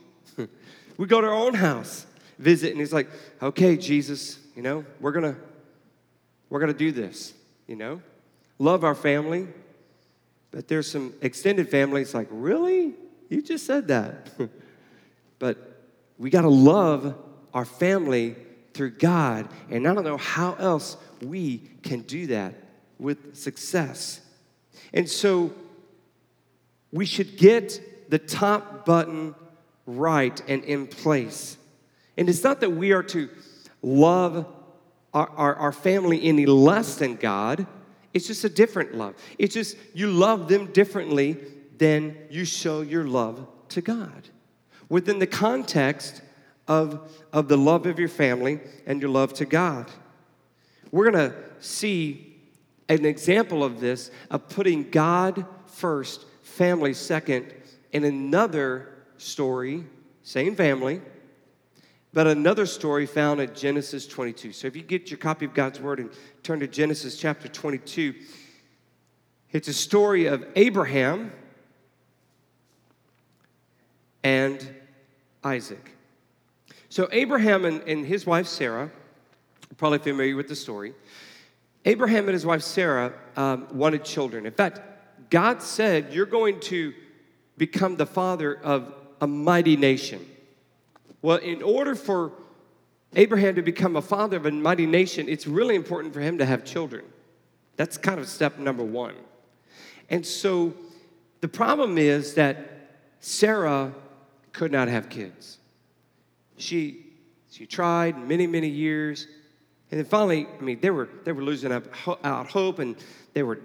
[0.96, 2.06] we go to our own house,
[2.38, 3.08] visit, and he's like,
[3.42, 5.36] okay, Jesus, you know, we're gonna,
[6.50, 7.34] we're gonna do this,
[7.66, 8.00] you know?
[8.58, 9.46] Love our family.
[10.50, 12.94] But there's some extended families like, really?
[13.28, 14.30] You just said that.
[15.38, 15.82] but
[16.18, 17.14] we got to love
[17.54, 18.36] our family
[18.74, 19.48] through God.
[19.70, 22.54] And I don't know how else we can do that
[22.98, 24.20] with success.
[24.92, 25.52] And so
[26.90, 29.34] we should get the top button
[29.86, 31.56] right and in place.
[32.16, 33.28] And it's not that we are to
[33.82, 34.46] love
[35.14, 37.66] our, our, our, family any less than God,
[38.12, 39.14] it's just a different love.
[39.38, 41.38] It's just you love them differently
[41.78, 44.28] than you show your love to God.
[44.88, 46.22] Within the context
[46.66, 49.90] of, of the love of your family and your love to God.
[50.90, 52.36] We're gonna see
[52.88, 57.52] an example of this, of putting God first, family second,
[57.92, 59.84] in another story,
[60.22, 61.00] same family,
[62.12, 64.52] but another story found in Genesis 22.
[64.52, 66.10] So if you get your copy of God's Word and
[66.42, 68.14] turn to Genesis chapter 22,
[69.52, 71.32] it's a story of Abraham
[74.22, 74.74] and
[75.44, 75.94] Isaac.
[76.88, 78.90] So Abraham and, and his wife Sarah,
[79.76, 80.94] probably familiar with the story.
[81.84, 84.46] Abraham and his wife Sarah um, wanted children.
[84.46, 84.80] In fact,
[85.30, 86.92] God said, You're going to
[87.58, 90.24] become the father of a mighty nation.
[91.20, 92.32] Well, in order for
[93.16, 96.46] Abraham to become a father of a mighty nation, it's really important for him to
[96.46, 97.04] have children.
[97.76, 99.14] That's kind of step number one.
[100.10, 100.74] And so
[101.40, 102.56] the problem is that
[103.20, 103.92] Sarah
[104.52, 105.58] could not have kids.
[106.56, 107.06] She,
[107.50, 109.26] she tried many, many years.
[109.90, 112.96] And then finally, I mean, they were, they were losing out, hope and
[113.32, 113.60] they were,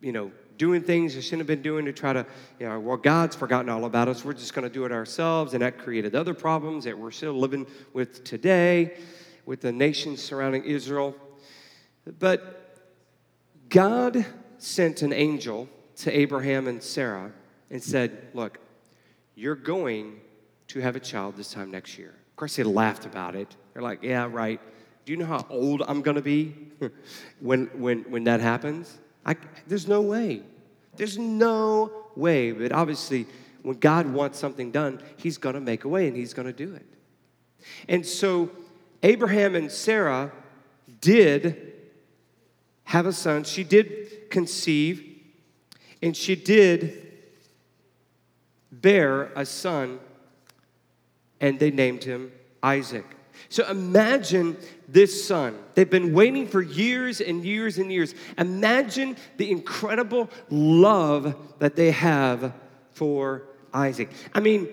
[0.00, 2.26] you know, doing things they shouldn't have been doing to try to,
[2.58, 4.24] you know, well, God's forgotten all about us.
[4.24, 5.54] We're just going to do it ourselves.
[5.54, 8.96] And that created other problems that we're still living with today
[9.46, 11.14] with the nations surrounding Israel.
[12.18, 12.78] But
[13.68, 14.24] God
[14.58, 17.32] sent an angel to Abraham and Sarah
[17.70, 18.58] and said, Look,
[19.34, 20.20] you're going
[20.68, 22.14] to have a child this time next year.
[22.30, 23.54] Of course, they laughed about it.
[23.72, 24.60] They're like, Yeah, right.
[25.04, 26.54] Do you know how old I'm going to be
[27.40, 28.98] when, when, when that happens?
[29.24, 30.42] I, there's no way.
[30.96, 32.52] There's no way.
[32.52, 33.26] But obviously,
[33.62, 36.52] when God wants something done, He's going to make a way and He's going to
[36.52, 36.86] do it.
[37.88, 38.50] And so,
[39.02, 40.32] Abraham and Sarah
[41.00, 41.72] did
[42.84, 43.44] have a son.
[43.44, 45.20] She did conceive,
[46.02, 47.12] and she did
[48.70, 49.98] bear a son,
[51.40, 52.32] and they named him
[52.62, 53.13] Isaac.
[53.48, 54.56] So imagine
[54.88, 55.58] this son.
[55.74, 58.14] They've been waiting for years and years and years.
[58.38, 62.52] Imagine the incredible love that they have
[62.92, 64.10] for Isaac.
[64.32, 64.68] I mean,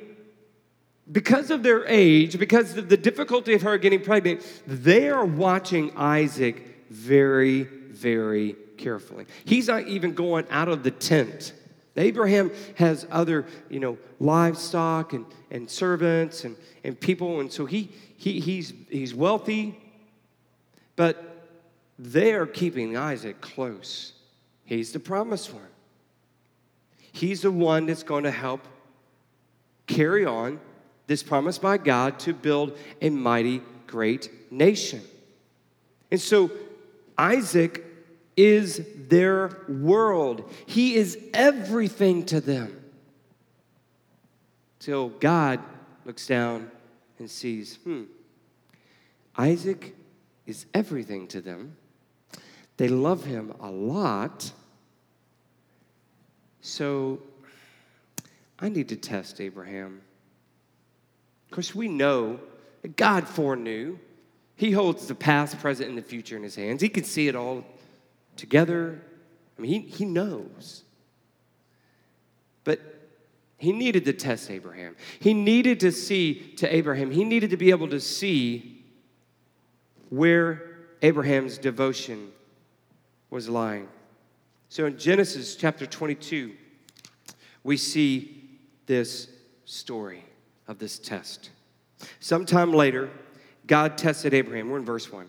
[1.11, 5.91] because of their age, because of the difficulty of her getting pregnant, they are watching
[5.97, 9.25] Isaac very, very carefully.
[9.45, 11.53] He's not even going out of the tent.
[11.97, 17.91] Abraham has other, you know, livestock and, and servants and, and people, and so he,
[18.17, 19.77] he, he's, he's wealthy,
[20.95, 21.47] but
[21.99, 24.13] they are keeping Isaac close.
[24.63, 25.63] He's the promised one.
[27.11, 28.61] He's the one that's going to help
[29.85, 30.59] carry on
[31.07, 35.01] this promise by God to build a mighty, great nation.
[36.09, 36.51] And so
[37.17, 37.83] Isaac
[38.37, 42.77] is their world, he is everything to them.
[44.79, 45.59] Till God
[46.05, 46.71] looks down
[47.19, 48.03] and sees, hmm,
[49.37, 49.95] Isaac
[50.47, 51.75] is everything to them.
[52.77, 54.51] They love him a lot.
[56.61, 57.21] So
[58.59, 60.01] I need to test Abraham.
[61.45, 62.39] Of course, we know
[62.81, 63.99] that God foreknew.
[64.55, 66.81] He holds the past, present, and the future in his hands.
[66.81, 67.63] He can see it all
[68.35, 69.01] together.
[69.57, 70.83] I mean, he, he knows.
[72.63, 72.79] But
[73.57, 74.95] he needed to test Abraham.
[75.19, 78.83] He needed to see to Abraham, he needed to be able to see
[80.09, 82.31] where Abraham's devotion
[83.29, 83.87] was lying.
[84.69, 86.53] So in Genesis chapter 22,
[87.63, 89.29] we see this
[89.65, 90.23] story
[90.67, 91.49] of this test.
[92.19, 93.09] Sometime later,
[93.67, 94.69] God tested Abraham.
[94.69, 95.27] We're in verse 1.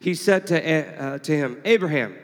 [0.00, 2.16] He said to, uh, to him, Abraham,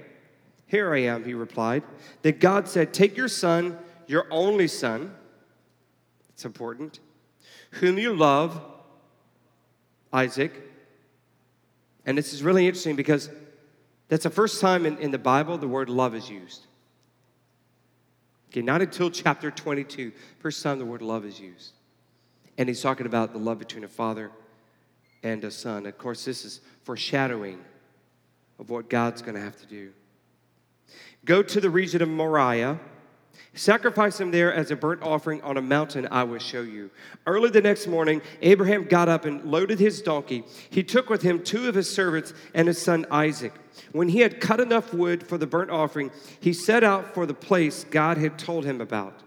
[0.67, 1.83] here I am, he replied.
[2.23, 5.15] Then God said, Take your son your only son,
[6.31, 7.01] it's important,
[7.73, 8.61] whom you love,
[10.13, 10.53] Isaac.
[12.07, 13.31] And this is really interesting because
[14.09, 16.67] that's the first time in, in the Bible the word love is used.
[18.51, 21.73] Okay, not until chapter 22, first time the word love is used.
[22.57, 24.31] And he's talking about the love between a father
[25.23, 25.87] and a son.
[25.87, 27.59] Of course, this is foreshadowing
[28.59, 29.93] of what God's going to have to do.
[31.25, 32.79] Go to the region of Moriah.
[33.55, 36.91] Sacrifice him there as a burnt offering on a mountain I will show you.
[37.27, 40.45] Early the next morning, Abraham got up and loaded his donkey.
[40.71, 43.53] He took with him two of his servants and his son Isaac.
[43.93, 47.35] When he had cut enough wood for the burnt offering, he set out for the
[47.35, 49.21] place God had told him about.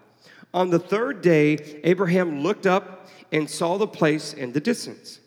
[0.53, 5.19] On the third day, Abraham looked up and saw the place in the distance.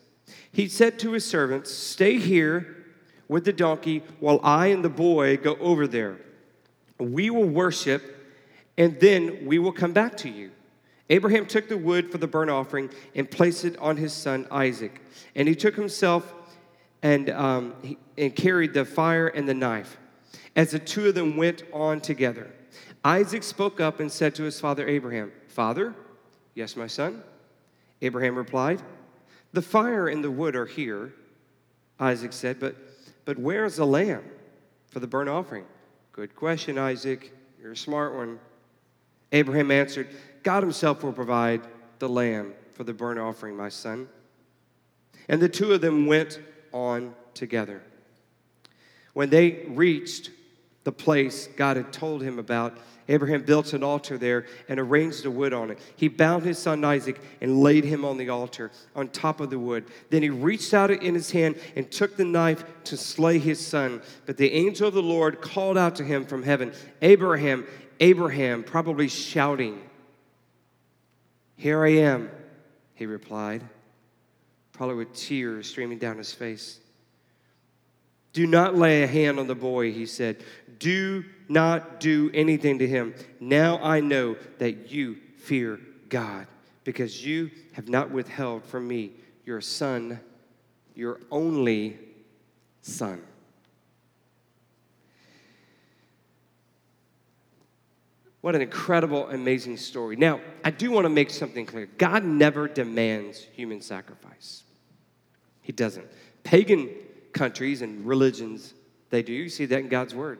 [0.51, 2.85] He said to his servants, Stay here
[3.27, 6.17] with the donkey while I and the boy go over there.
[6.99, 8.17] We will worship
[8.77, 10.51] and then we will come back to you.
[11.09, 15.01] Abraham took the wood for the burnt offering and placed it on his son Isaac.
[15.35, 16.33] And he took himself
[17.01, 19.97] and, um, he, and carried the fire and the knife.
[20.55, 22.51] As the two of them went on together,
[23.03, 25.93] Isaac spoke up and said to his father Abraham, Father,
[26.55, 27.23] yes, my son.
[28.01, 28.81] Abraham replied,
[29.53, 31.13] The fire and the wood are here.
[31.99, 32.75] Isaac said, But,
[33.25, 34.23] but where is the lamb
[34.89, 35.65] for the burnt offering?
[36.13, 37.33] Good question, Isaac.
[37.61, 38.39] You're a smart one.
[39.31, 40.07] Abraham answered,
[40.43, 41.61] God himself will provide
[41.99, 44.07] the lamb for the burnt offering, my son.
[45.29, 46.39] And the two of them went
[46.73, 47.81] on together.
[49.13, 50.31] When they reached
[50.83, 55.31] the place God had told him about, Abraham built an altar there and arranged the
[55.31, 55.79] wood on it.
[55.95, 59.59] He bound his son Isaac and laid him on the altar on top of the
[59.59, 59.85] wood.
[60.09, 64.01] Then he reached out in his hand and took the knife to slay his son.
[64.25, 67.65] But the angel of the Lord called out to him from heaven, Abraham,
[67.99, 69.81] Abraham, probably shouting.
[71.55, 72.29] Here I am,
[72.95, 73.63] he replied,
[74.73, 76.80] probably with tears streaming down his face.
[78.33, 80.43] Do not lay a hand on the boy, he said.
[80.79, 83.13] Do not do anything to him.
[83.39, 86.47] Now I know that you fear God,
[86.83, 89.11] because you have not withheld from me
[89.45, 90.19] your son,
[90.95, 91.99] your only
[92.81, 93.21] son.
[98.41, 100.15] What an incredible, amazing story.
[100.15, 104.63] Now, I do want to make something clear God never demands human sacrifice,
[105.61, 106.07] He doesn't.
[106.43, 106.89] Pagan
[107.33, 108.73] countries and religions,
[109.09, 109.33] they do.
[109.33, 110.39] You see that in God's Word.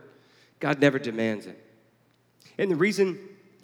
[0.60, 1.58] God never demands it.
[2.58, 3.20] And the reason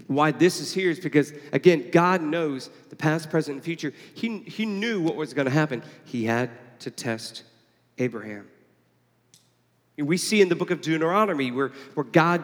[0.08, 3.94] why this is here is because, again, God knows the past, present, and future.
[4.16, 5.84] He, he knew what was going to happen.
[6.06, 7.44] He had to test
[7.98, 8.48] Abraham.
[9.98, 12.44] We see in the book of Deuteronomy where, where God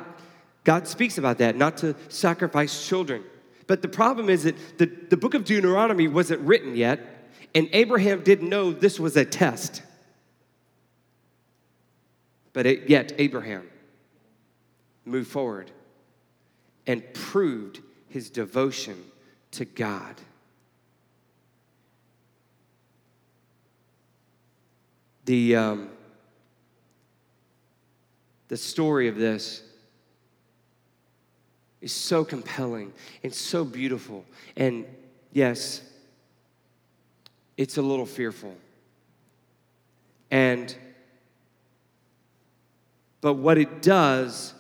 [0.64, 3.24] God speaks about that, not to sacrifice children.
[3.68, 8.24] But the problem is that the, the book of Deuteronomy wasn't written yet, and Abraham
[8.24, 9.82] didn't know this was a test.
[12.54, 13.68] But it, yet, Abraham
[15.06, 15.72] moved forward
[16.86, 19.04] and proved his devotion
[19.52, 20.16] to God.
[25.26, 25.90] The, um,
[28.50, 29.64] the story of this
[31.82, 34.26] is so compelling and so beautiful.
[34.56, 34.86] And
[35.32, 35.82] yes,
[37.58, 38.56] it's a little fearful.
[40.30, 40.76] And,
[43.24, 44.54] but what it does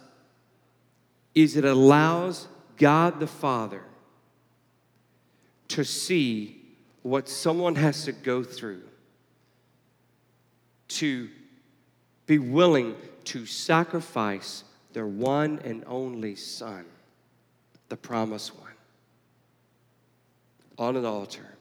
[1.36, 2.48] is it allows
[2.78, 3.84] God the Father
[5.68, 6.62] to see
[7.02, 8.84] what someone has to go through
[10.88, 11.30] to
[12.26, 12.96] be willing
[13.26, 16.86] to sacrifice their one and only Son
[17.90, 18.72] the promised one
[20.78, 21.58] on an altar.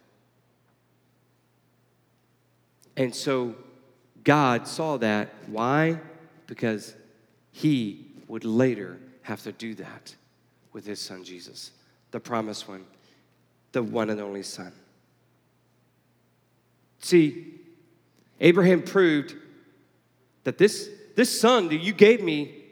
[2.96, 3.56] And so
[4.22, 5.34] God saw that.
[5.48, 5.98] Why?
[6.52, 6.94] Because
[7.50, 10.14] he would later have to do that
[10.74, 11.70] with his son Jesus,
[12.10, 12.84] the promised one,
[13.72, 14.70] the one and only son.
[16.98, 17.54] See,
[18.38, 19.34] Abraham proved
[20.44, 22.64] that this, this son that you gave me,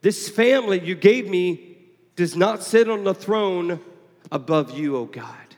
[0.00, 1.76] this family you gave me,
[2.16, 3.78] does not sit on the throne
[4.32, 5.54] above you, O God.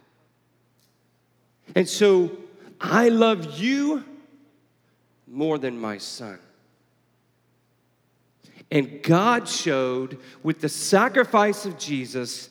[1.74, 2.30] And so
[2.78, 4.04] I love you
[5.26, 6.38] more than my son.
[8.74, 12.50] And God showed with the sacrifice of Jesus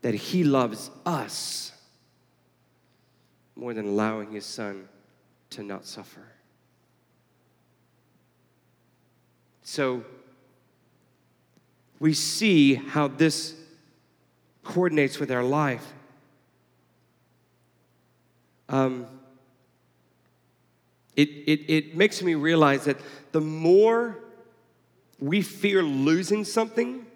[0.00, 1.70] that he loves us
[3.54, 4.88] more than allowing his son
[5.50, 6.22] to not suffer.
[9.62, 10.02] So,
[12.00, 13.54] we see how this
[14.64, 15.92] coordinates with our life.
[18.70, 19.06] Um,
[21.16, 22.96] it, it, it makes me realize that
[23.32, 24.16] the more
[25.18, 27.06] we fear losing something,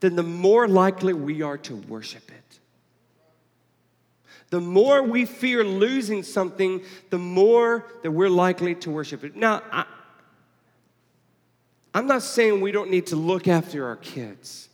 [0.00, 2.58] then the more likely we are to worship it.
[4.50, 9.34] The more we fear losing something, the more that we're likely to worship it.
[9.34, 9.86] Now, I,
[11.94, 14.68] I'm not saying we don't need to look after our kids.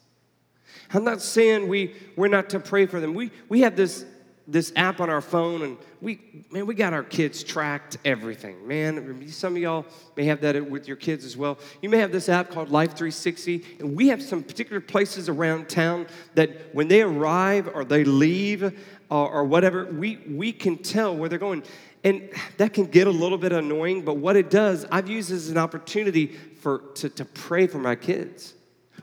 [0.93, 3.15] I'm not saying we, we're not to pray for them.
[3.15, 4.05] We, we have this,
[4.51, 8.67] this app on our phone, and we, man, we got our kids tracked everything.
[8.67, 9.85] Man, some of y'all
[10.17, 11.59] may have that with your kids as well.
[11.83, 15.69] You may have this app called Life 360, and we have some particular places around
[15.69, 18.63] town that when they arrive or they leave
[19.11, 21.63] or, or whatever, we, we can tell where they're going.
[22.03, 25.51] And that can get a little bit annoying, but what it does, I've used as
[25.51, 26.29] an opportunity
[26.61, 28.55] for, to, to pray for my kids.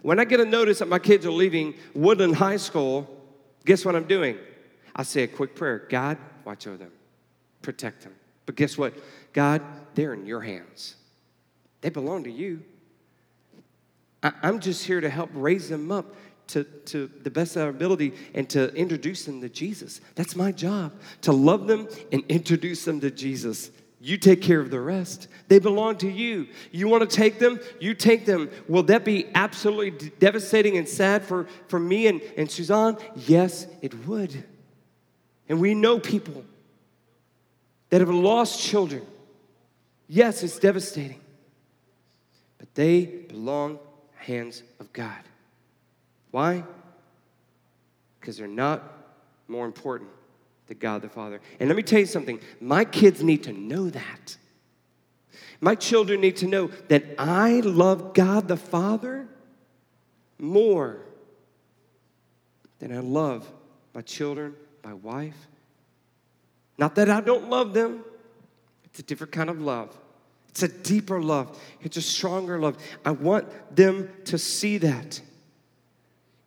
[0.02, 3.08] When I get a notice that my kids are leaving Woodland High School,
[3.64, 4.40] guess what I'm doing?
[4.96, 6.92] I say a quick prayer God, watch over them,
[7.62, 8.14] protect them.
[8.46, 8.94] But guess what?
[9.34, 9.62] God,
[9.96, 10.96] they're in your hands.
[11.82, 12.64] They belong to you.
[14.24, 16.16] I, I'm just here to help raise them up
[16.48, 20.00] to, to the best of our ability and to introduce them to Jesus.
[20.14, 23.72] That's my job, to love them and introduce them to Jesus.
[24.00, 25.28] You take care of the rest.
[25.48, 26.48] They belong to you.
[26.72, 27.60] You want to take them?
[27.80, 28.52] You take them.
[28.68, 32.98] Will that be absolutely devastating and sad for, for me and, and Suzanne?
[33.16, 34.44] Yes, it would.
[35.48, 36.44] And we know people
[37.90, 39.06] that have lost children.
[40.08, 41.22] Yes, it's devastating.
[42.58, 43.80] But they belong
[44.16, 45.22] hands of God.
[46.32, 46.64] Why?
[48.20, 48.84] Because they're not
[49.48, 50.10] more important
[50.68, 51.40] to God the Father.
[51.60, 54.38] And let me tell you something my kids need to know that.
[55.62, 59.28] My children need to know that I love God the Father
[60.38, 60.98] more
[62.80, 63.50] than I love
[63.94, 64.56] my children,
[64.86, 65.36] my wife.
[66.78, 68.06] Not that I don't love them,
[68.84, 69.98] it's a different kind of love.
[70.50, 72.78] It's a deeper love, it's a stronger love.
[73.04, 75.20] I want them to see that.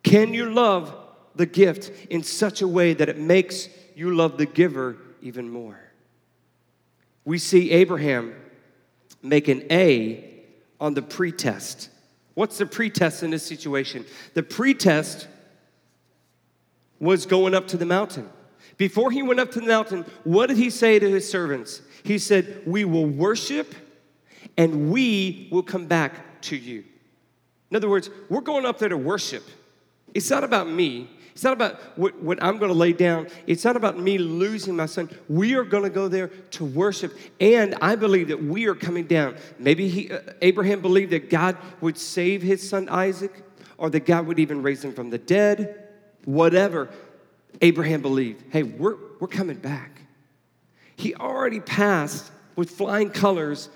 [0.01, 0.95] Can you love
[1.39, 5.79] the gift in such a way that it makes you love the giver even more.
[7.25, 8.35] We see Abraham
[9.21, 10.43] make an A
[10.79, 11.89] on the pretest.
[12.33, 14.05] What's the pretest in this situation?
[14.33, 15.27] The pretest
[16.99, 18.29] was going up to the mountain.
[18.77, 21.81] Before he went up to the mountain, what did he say to his servants?
[22.03, 23.75] He said, We will worship
[24.57, 26.83] and we will come back to you.
[27.69, 29.43] In other words, we're going up there to worship.
[30.13, 33.27] It's not about me, it's not about what, what I'm going to lay down.
[33.47, 35.09] It's not about me losing my son.
[35.29, 37.17] We are going to go there to worship.
[37.39, 39.37] And I believe that we are coming down.
[39.57, 43.31] Maybe he, uh, Abraham believed that God would save his son Isaac
[43.77, 45.88] or that God would even raise him from the dead.
[46.25, 46.89] Whatever
[47.61, 48.43] Abraham believed.
[48.51, 50.01] Hey, we're, we're coming back.
[50.95, 53.69] He already passed with flying colors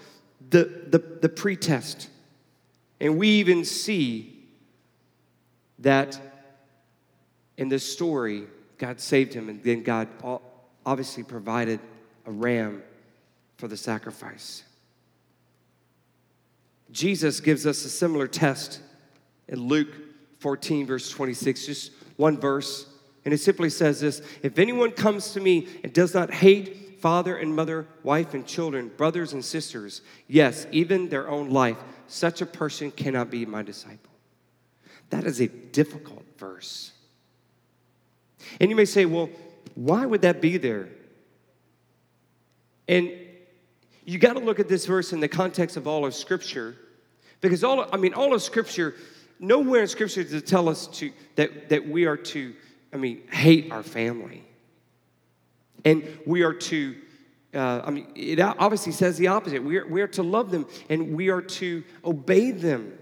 [0.50, 2.10] the, the, the pretest.
[3.00, 4.46] And we even see
[5.80, 6.20] that
[7.58, 8.44] in this story,
[8.78, 10.08] God saved him, and then God
[10.86, 11.80] obviously provided
[12.26, 12.84] a ram
[13.58, 14.64] for the sacrifice.
[16.92, 18.80] Jesus gives us a similar test
[19.48, 19.94] in Luke
[20.40, 22.88] 14, verse 26, just one verse.
[23.26, 27.36] And it simply says this If anyone comes to me and does not hate father
[27.36, 32.46] and mother, wife and children, brothers and sisters, yes, even their own life, such a
[32.46, 34.12] person cannot be my disciple.
[35.10, 36.92] That is a difficult verse.
[38.60, 39.30] And you may say, well,
[39.76, 40.90] why would that be there?
[42.88, 43.12] And
[44.06, 46.76] you got to look at this verse in the context of all of Scripture,
[47.42, 48.96] because all I mean, all of Scripture,
[49.40, 52.54] nowhere in Scripture does it tell us to that that we are to,
[52.92, 54.44] I mean, hate our family,
[55.86, 56.96] and we are to.
[57.54, 59.64] Uh, I mean, it obviously says the opposite.
[59.64, 62.98] We are, we are to love them and we are to obey them.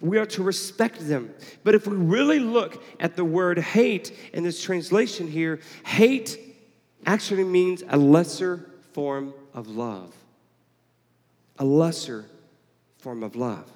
[0.00, 1.32] We are to respect them.
[1.64, 6.38] But if we really look at the word hate in this translation here, hate
[7.06, 10.14] actually means a lesser form of love.
[11.58, 12.26] A lesser
[12.98, 13.70] form of love.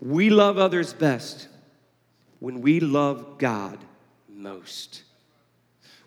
[0.00, 1.48] We love others best
[2.40, 3.78] when we love God
[4.28, 5.02] most.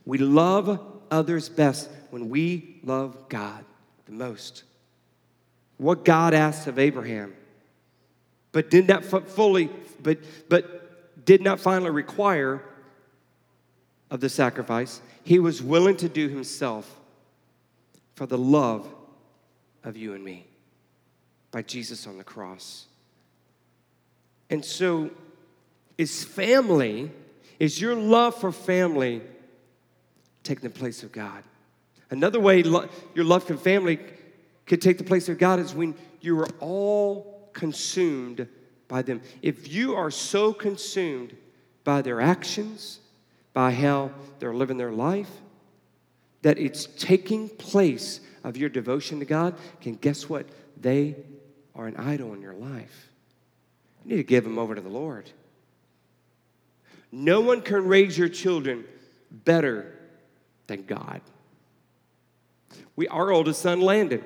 [0.05, 0.79] We love
[1.09, 3.65] others best when we love God
[4.05, 4.63] the most.
[5.77, 7.33] What God asked of Abraham
[8.51, 9.69] but did not fully,
[10.01, 10.17] but,
[10.49, 12.63] but did not finally require
[14.09, 15.01] of the sacrifice.
[15.23, 16.99] He was willing to do himself
[18.15, 18.87] for the love
[19.83, 20.47] of you and me
[21.51, 22.87] by Jesus on the cross.
[24.49, 25.11] And so,
[25.97, 27.11] is family,
[27.59, 29.21] is your love for family
[30.43, 31.43] taking the place of God?
[32.09, 33.99] Another way your love for family
[34.65, 38.47] could take the place of God is when you are all consumed
[38.87, 39.21] by them.
[39.41, 41.35] If you are so consumed
[41.83, 42.99] by their actions,
[43.53, 45.29] by how they're living their life,
[46.41, 50.45] that it's taking place of your devotion to God, can guess what?
[50.79, 51.15] They
[51.75, 53.06] are an idol in your life,
[54.07, 55.29] you need to give them over to the Lord.
[57.11, 58.85] No one can raise your children
[59.29, 59.99] better
[60.67, 61.19] than God.
[62.95, 64.23] We, our oldest son, Landon,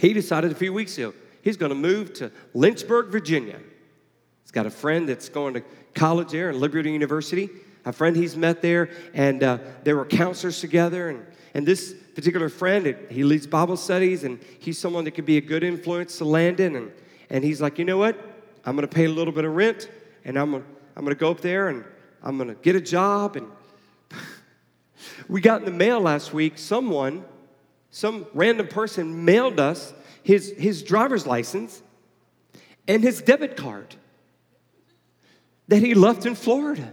[0.00, 1.12] he decided a few weeks ago
[1.42, 3.60] he's going to move to Lynchburg, Virginia.
[4.44, 5.62] He's got a friend that's going to
[5.94, 7.50] college there at Liberty University,
[7.84, 11.10] a friend he's met there, and uh, they were counselors together.
[11.10, 15.36] And, and this particular friend, he leads Bible studies, and he's someone that could be
[15.36, 16.76] a good influence to Landon.
[16.76, 16.92] And,
[17.28, 18.39] and he's like, you know what?
[18.64, 19.90] I'm going to pay a little bit of rent,
[20.24, 21.84] and I'm going to I'm going to go up there and
[22.22, 23.36] I'm going to get a job.
[23.36, 23.50] And
[25.28, 27.24] we got in the mail last week, someone,
[27.90, 31.82] some random person mailed us his, his driver's license
[32.86, 33.94] and his debit card
[35.68, 36.92] that he left in Florida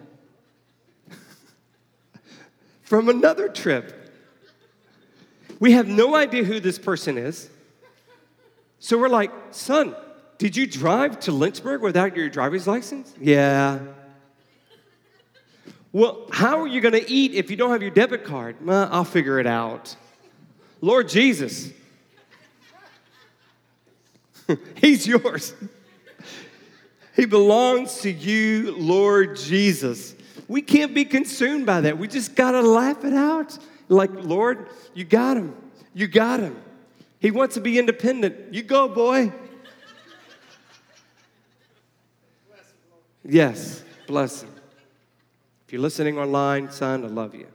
[2.83, 3.93] from another trip.
[5.59, 7.49] We have no idea who this person is.
[8.79, 9.95] So we're like, son,
[10.37, 13.13] did you drive to Lynchburg without your driver's license?
[13.19, 13.79] Yeah.
[15.91, 18.57] Well, how are you going to eat if you don't have your debit card?
[18.63, 19.95] Well, I'll figure it out.
[20.81, 21.71] Lord Jesus,
[24.75, 25.53] He's yours.
[27.15, 30.15] He belongs to you, Lord Jesus.
[30.47, 31.97] We can't be consumed by that.
[31.97, 33.57] We just got to laugh it out.
[33.89, 35.55] Like, Lord, you got him.
[35.93, 36.55] You got him.
[37.19, 38.53] He wants to be independent.
[38.53, 39.33] You go, boy.
[43.27, 44.49] Yes, bless him.
[45.67, 47.47] If you're listening online, son, I love you.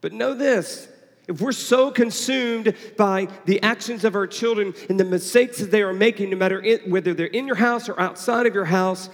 [0.00, 0.88] But know this
[1.28, 5.82] if we're so consumed by the actions of our children and the mistakes that they
[5.82, 9.08] are making, no matter it, whether they're in your house or outside of your house,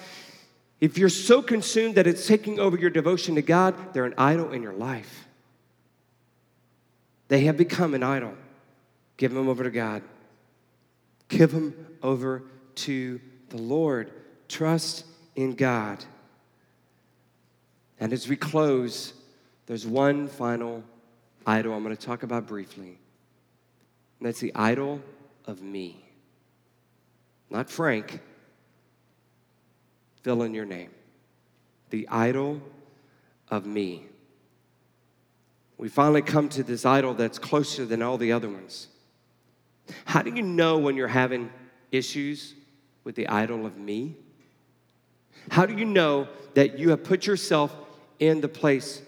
[0.80, 4.52] if you're so consumed that it's taking over your devotion to God, they're an idol
[4.52, 5.26] in your life.
[7.26, 8.34] They have become an idol.
[9.16, 10.02] Give them over to God.
[11.28, 12.44] Give them over
[12.76, 13.20] to
[13.50, 14.12] the Lord.
[14.48, 15.04] Trust
[15.36, 16.04] in God.
[18.00, 19.12] And as we close,
[19.66, 20.82] there's one final
[21.46, 22.98] idol I'm going to talk about briefly.
[24.18, 25.00] And that's the idol
[25.46, 26.04] of me.
[27.50, 28.20] Not Frank.
[30.22, 30.90] Fill in your name.
[31.90, 32.60] The idol
[33.48, 34.04] of me.
[35.78, 38.88] We finally come to this idol that's closer than all the other ones.
[40.04, 41.50] How do you know when you're having
[41.92, 42.54] issues
[43.04, 44.16] with the idol of me?
[45.50, 47.74] How do you know that you have put yourself
[48.18, 49.02] in the place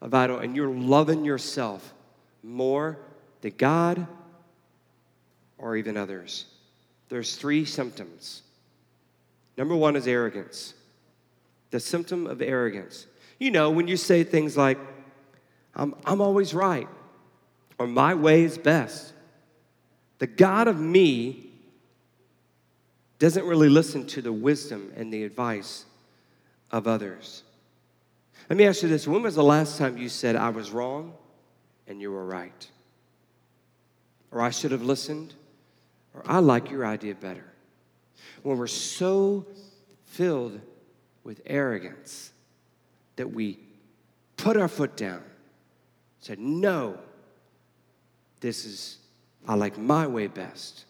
[0.00, 1.94] of idol and you're loving yourself
[2.42, 2.98] more
[3.40, 4.06] than God
[5.58, 6.46] or even others.
[7.08, 8.42] There's three symptoms.
[9.56, 10.74] Number one is arrogance.
[11.70, 13.06] The symptom of arrogance.
[13.38, 14.78] You know, when you say things like,
[15.74, 16.88] I'm, I'm always right,
[17.78, 19.12] or my way is best,
[20.18, 21.51] the God of me
[23.22, 25.84] doesn't really listen to the wisdom and the advice
[26.72, 27.44] of others.
[28.50, 31.14] Let me ask you this when was the last time you said, I was wrong
[31.86, 32.68] and you were right?
[34.32, 35.34] Or I should have listened?
[36.14, 37.44] Or I like your idea better?
[38.42, 39.46] When we're so
[40.06, 40.60] filled
[41.22, 42.32] with arrogance
[43.14, 43.60] that we
[44.36, 45.22] put our foot down,
[46.18, 46.98] said, No,
[48.40, 48.98] this is,
[49.46, 50.86] I like my way best,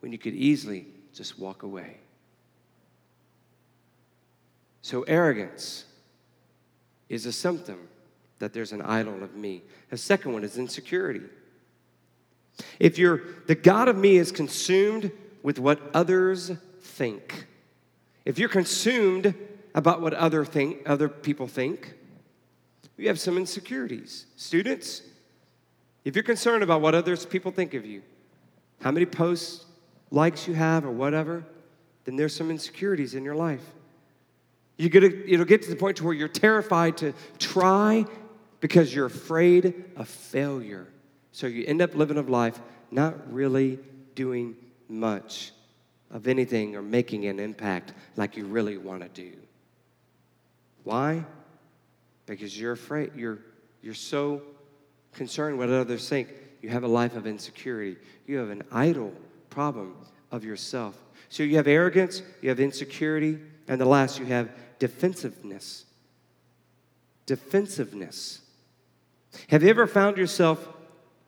[0.00, 1.98] when you could easily just walk away.
[4.82, 5.84] So, arrogance
[7.08, 7.88] is a symptom
[8.38, 9.62] that there's an idol of me.
[9.90, 11.22] The second one is insecurity.
[12.78, 17.46] If you're the God of me is consumed with what others think.
[18.24, 19.34] If you're consumed
[19.74, 21.94] about what other think other people think,
[22.96, 24.26] you have some insecurities.
[24.36, 25.02] Students,
[26.04, 28.02] if you're concerned about what others people think of you,
[28.82, 29.64] how many posts,
[30.10, 31.44] likes you have or whatever,
[32.04, 33.64] then there's some insecurities in your life.
[34.76, 38.06] You get a, it'll get to the point to where you're terrified to try
[38.60, 40.86] because you're afraid of failure.
[41.32, 42.58] So you end up living a life
[42.90, 43.78] not really
[44.14, 44.56] doing
[44.88, 45.52] much
[46.10, 49.36] of anything or making an impact like you really want to do.
[50.82, 51.24] Why?
[52.26, 53.38] Because you're afraid, you're,
[53.82, 54.42] you're so
[55.12, 56.28] concerned what others think.
[56.62, 57.96] You have a life of insecurity.
[58.26, 59.12] You have an idol
[59.50, 59.94] problem
[60.30, 60.96] of yourself.
[61.28, 63.38] So you have arrogance, you have insecurity,
[63.68, 65.84] and the last you have defensiveness.
[67.26, 68.40] Defensiveness.
[69.48, 70.68] Have you ever found yourself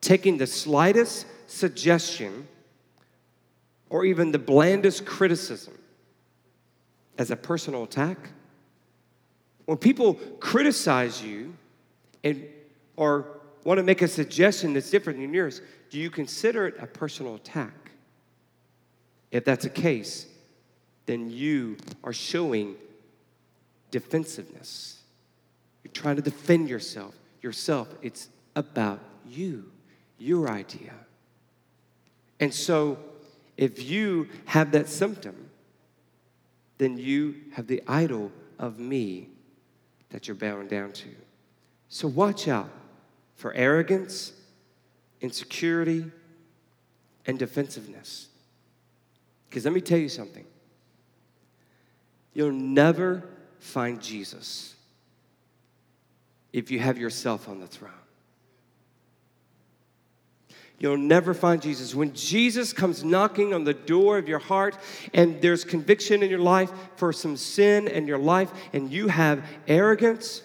[0.01, 2.49] taking the slightest suggestion
[3.91, 5.79] or even the blandest criticism
[7.19, 8.31] as a personal attack?
[9.67, 11.55] When people criticize you
[12.25, 12.45] and
[12.97, 15.61] or want to make a suggestion that's different than yours,
[15.91, 17.82] do you consider it a personal attack?
[19.33, 20.27] If that's the case,
[21.07, 22.77] then you are showing
[23.91, 25.01] defensiveness.
[25.83, 27.15] You're trying to defend yourself.
[27.41, 27.89] Yourself.
[28.03, 29.73] It's about you,
[30.19, 30.93] your idea.
[32.39, 32.99] And so,
[33.57, 35.49] if you have that symptom,
[36.79, 39.29] then you have the idol of me
[40.11, 41.09] that you're bowing down to.
[41.89, 42.71] So, watch out
[43.37, 44.33] for arrogance,
[45.21, 46.11] insecurity,
[47.27, 48.29] and defensiveness.
[49.53, 50.47] Because let me tell you something
[52.33, 53.23] you'll never
[53.59, 54.75] find Jesus
[56.55, 57.93] if you have yourself on the throne.
[60.79, 61.95] You'll never find Jesus.
[61.95, 64.79] When Jesus comes knocking on the door of your heart
[65.13, 69.45] and there's conviction in your life for some sin in your life, and you have
[69.69, 70.43] arrogance,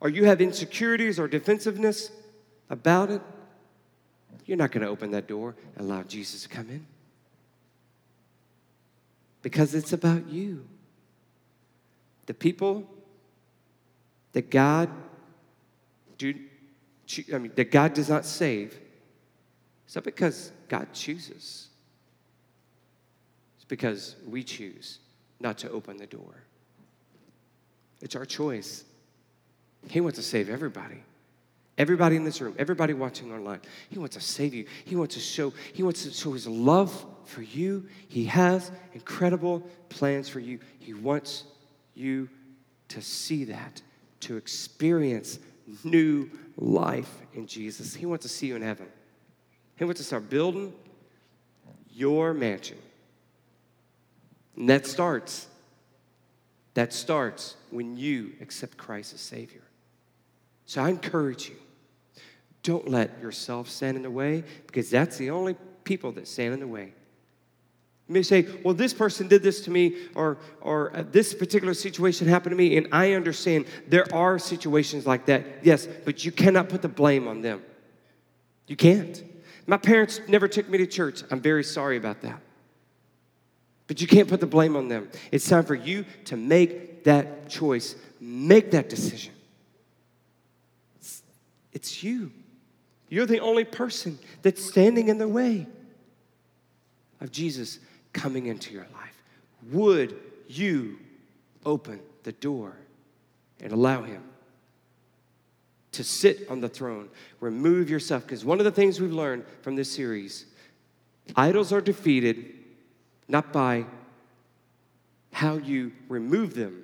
[0.00, 2.12] or you have insecurities or defensiveness
[2.70, 3.20] about it,
[4.48, 6.86] you're not going to open that door and allow Jesus to come in.
[9.42, 10.66] Because it's about you.
[12.24, 12.88] The people
[14.32, 14.88] that God
[16.16, 16.34] do,
[17.32, 18.78] I mean, that God does not save,
[19.86, 21.68] is that because God chooses?
[23.56, 24.98] It's because we choose
[25.40, 26.42] not to open the door.
[28.00, 28.84] It's our choice.
[29.88, 31.02] He wants to save everybody.
[31.78, 34.66] Everybody in this room, everybody watching online, He wants to save you.
[34.84, 37.86] He wants to show, He wants to show His love for you.
[38.08, 40.58] He has incredible plans for you.
[40.80, 41.44] He wants
[41.94, 42.28] you
[42.88, 43.80] to see that,
[44.20, 45.38] to experience
[45.84, 47.94] new life in Jesus.
[47.94, 48.88] He wants to see you in heaven.
[49.76, 50.72] He wants to start building
[51.92, 52.78] your mansion.
[54.56, 55.46] And that starts,
[56.74, 59.62] that starts when you accept Christ as Savior.
[60.66, 61.56] So I encourage you,
[62.62, 66.60] don't let yourself stand in the way because that's the only people that stand in
[66.60, 66.92] the way.
[68.08, 71.74] You may say, well, this person did this to me, or, or uh, this particular
[71.74, 76.32] situation happened to me, and I understand there are situations like that, yes, but you
[76.32, 77.62] cannot put the blame on them.
[78.66, 79.22] You can't.
[79.66, 81.22] My parents never took me to church.
[81.30, 82.40] I'm very sorry about that.
[83.86, 85.10] But you can't put the blame on them.
[85.30, 89.34] It's time for you to make that choice, make that decision.
[90.98, 91.22] It's,
[91.72, 92.32] it's you.
[93.08, 95.66] You're the only person that's standing in the way
[97.20, 97.78] of Jesus
[98.12, 99.22] coming into your life?
[99.72, 100.98] Would you
[101.64, 102.76] open the door
[103.60, 104.22] and allow Him
[105.92, 107.08] to sit on the throne?
[107.40, 108.24] Remove yourself.
[108.24, 110.46] Because one of the things we've learned from this series
[111.36, 112.54] idols are defeated
[113.28, 113.84] not by
[115.32, 116.82] how you remove them,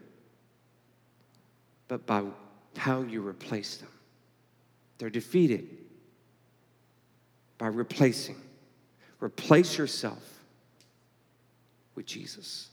[1.89, 2.22] but by
[2.77, 3.89] how you replace them.
[4.99, 5.66] They're defeated
[7.59, 8.36] by replacing.
[9.20, 10.22] Replace yourself
[11.94, 12.70] with Jesus.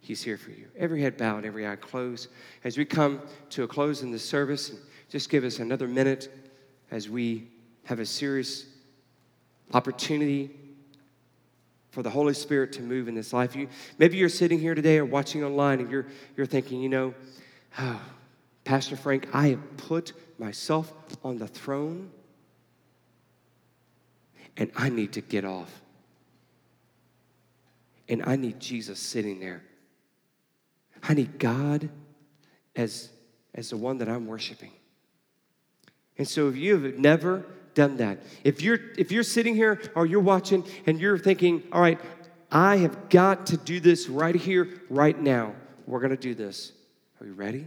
[0.00, 0.66] He's here for you.
[0.76, 2.28] Every head bowed, every eye closed.
[2.64, 4.72] As we come to a close in this service,
[5.08, 6.32] just give us another minute
[6.90, 7.48] as we
[7.84, 8.66] have a serious
[9.72, 10.50] opportunity
[11.90, 13.56] for the Holy Spirit to move in this life.
[13.56, 13.68] You,
[13.98, 16.06] maybe you're sitting here today or watching online and you're,
[16.36, 17.14] you're thinking, you know,
[17.78, 18.00] oh,
[18.64, 20.92] Pastor Frank, I have put myself
[21.24, 22.10] on the throne
[24.56, 25.80] and I need to get off
[28.10, 29.62] and I need Jesus sitting there.
[31.02, 31.88] I need God
[32.74, 33.08] as,
[33.54, 34.72] as the one that I'm worshiping.
[36.18, 40.04] And so if you have never done that, if you're if you're sitting here or
[40.04, 41.98] you're watching and you're thinking, all right,
[42.50, 45.54] I have got to do this right here, right now.
[45.86, 46.72] We're gonna do this.
[47.20, 47.66] Are you ready?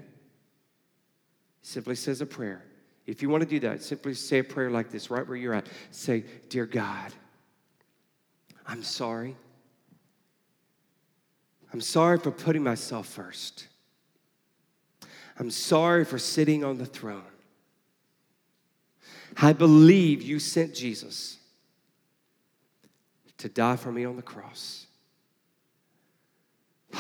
[1.62, 2.64] Simply says a prayer.
[3.06, 5.54] If you want to do that, simply say a prayer like this, right where you're
[5.54, 5.68] at.
[5.92, 7.12] Say, Dear God,
[8.66, 9.36] I'm sorry
[11.74, 13.68] I'm sorry for putting myself first.
[15.40, 17.24] I'm sorry for sitting on the throne.
[19.38, 21.40] I believe you sent Jesus
[23.40, 24.86] to die for me on the cross.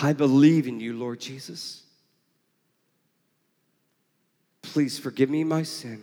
[0.01, 1.82] I believe in you, Lord Jesus.
[4.63, 6.01] Please forgive me my sin.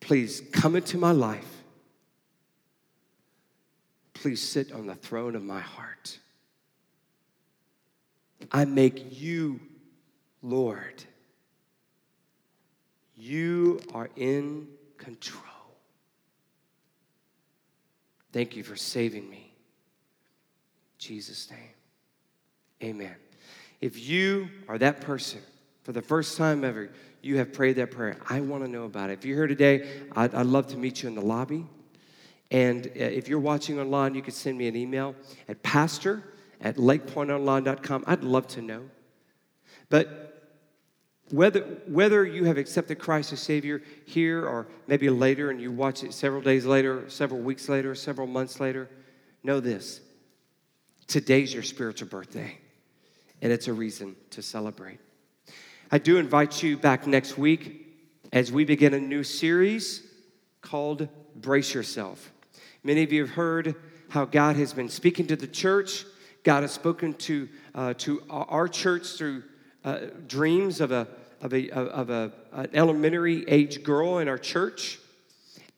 [0.00, 1.62] Please come into my life.
[4.14, 6.18] Please sit on the throne of my heart.
[8.50, 9.60] I make you
[10.42, 11.04] Lord.
[13.16, 15.42] You are in control.
[18.32, 19.52] Thank you for saving me.
[19.54, 21.60] In Jesus' name.
[22.82, 23.16] Amen.
[23.80, 25.40] If you are that person,
[25.86, 26.90] for the first time ever,
[27.22, 29.20] you have prayed that prayer, I want to know about it.
[29.20, 31.64] If you're here today, I'd, I'd love to meet you in the lobby.
[32.50, 35.14] And uh, if you're watching online, you can send me an email
[35.48, 36.24] at pastor
[36.60, 38.02] at lakepointonline.com.
[38.04, 38.82] I'd love to know.
[39.88, 40.50] But
[41.30, 46.02] whether, whether you have accepted Christ as Savior here or maybe later and you watch
[46.02, 48.90] it several days later, several weeks later, several months later,
[49.44, 50.00] know this
[51.06, 52.58] today's your spiritual birthday,
[53.40, 54.98] and it's a reason to celebrate.
[55.88, 57.86] I do invite you back next week
[58.32, 60.02] as we begin a new series
[60.60, 62.32] called Brace Yourself.
[62.82, 63.76] Many of you have heard
[64.08, 66.04] how God has been speaking to the church.
[66.42, 69.44] God has spoken to, uh, to our church through
[69.84, 71.06] uh, dreams of, a,
[71.40, 74.98] of, a, of a, an elementary age girl in our church,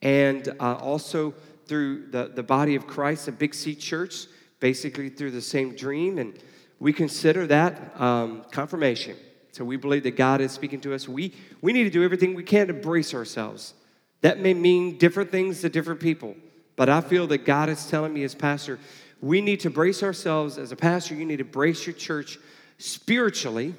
[0.01, 1.35] and uh, also
[1.67, 4.25] through the, the body of Christ, a Big C church,
[4.59, 6.17] basically through the same dream.
[6.17, 6.33] And
[6.79, 9.15] we consider that um, confirmation.
[9.59, 11.05] So we believe that God is speaking to us.
[11.05, 13.73] We, we need to do everything we can to brace ourselves.
[14.21, 16.37] That may mean different things to different people,
[16.77, 18.79] but I feel that God is telling me as pastor,
[19.19, 20.57] we need to brace ourselves.
[20.57, 22.39] As a pastor, you need to brace your church
[22.77, 23.75] spiritually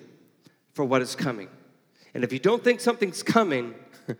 [0.74, 1.49] for what is coming.
[2.12, 3.74] And if you don't think something's coming,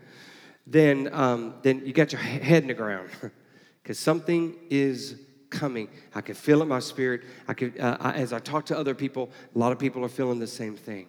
[0.66, 3.11] then, um, then you got your head in the ground
[3.82, 5.16] because something is
[5.50, 5.90] coming.
[6.14, 7.20] I can feel it in my spirit.
[7.46, 10.08] I could, uh, I, as I talk to other people, a lot of people are
[10.08, 11.06] feeling the same thing.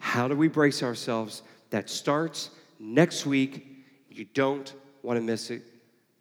[0.00, 1.42] How do we brace ourselves?
[1.70, 3.66] That starts next week.
[4.10, 4.72] You don't
[5.02, 5.62] want to miss it.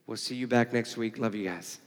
[0.07, 1.17] We'll see you back next week.
[1.17, 1.79] Love you guys.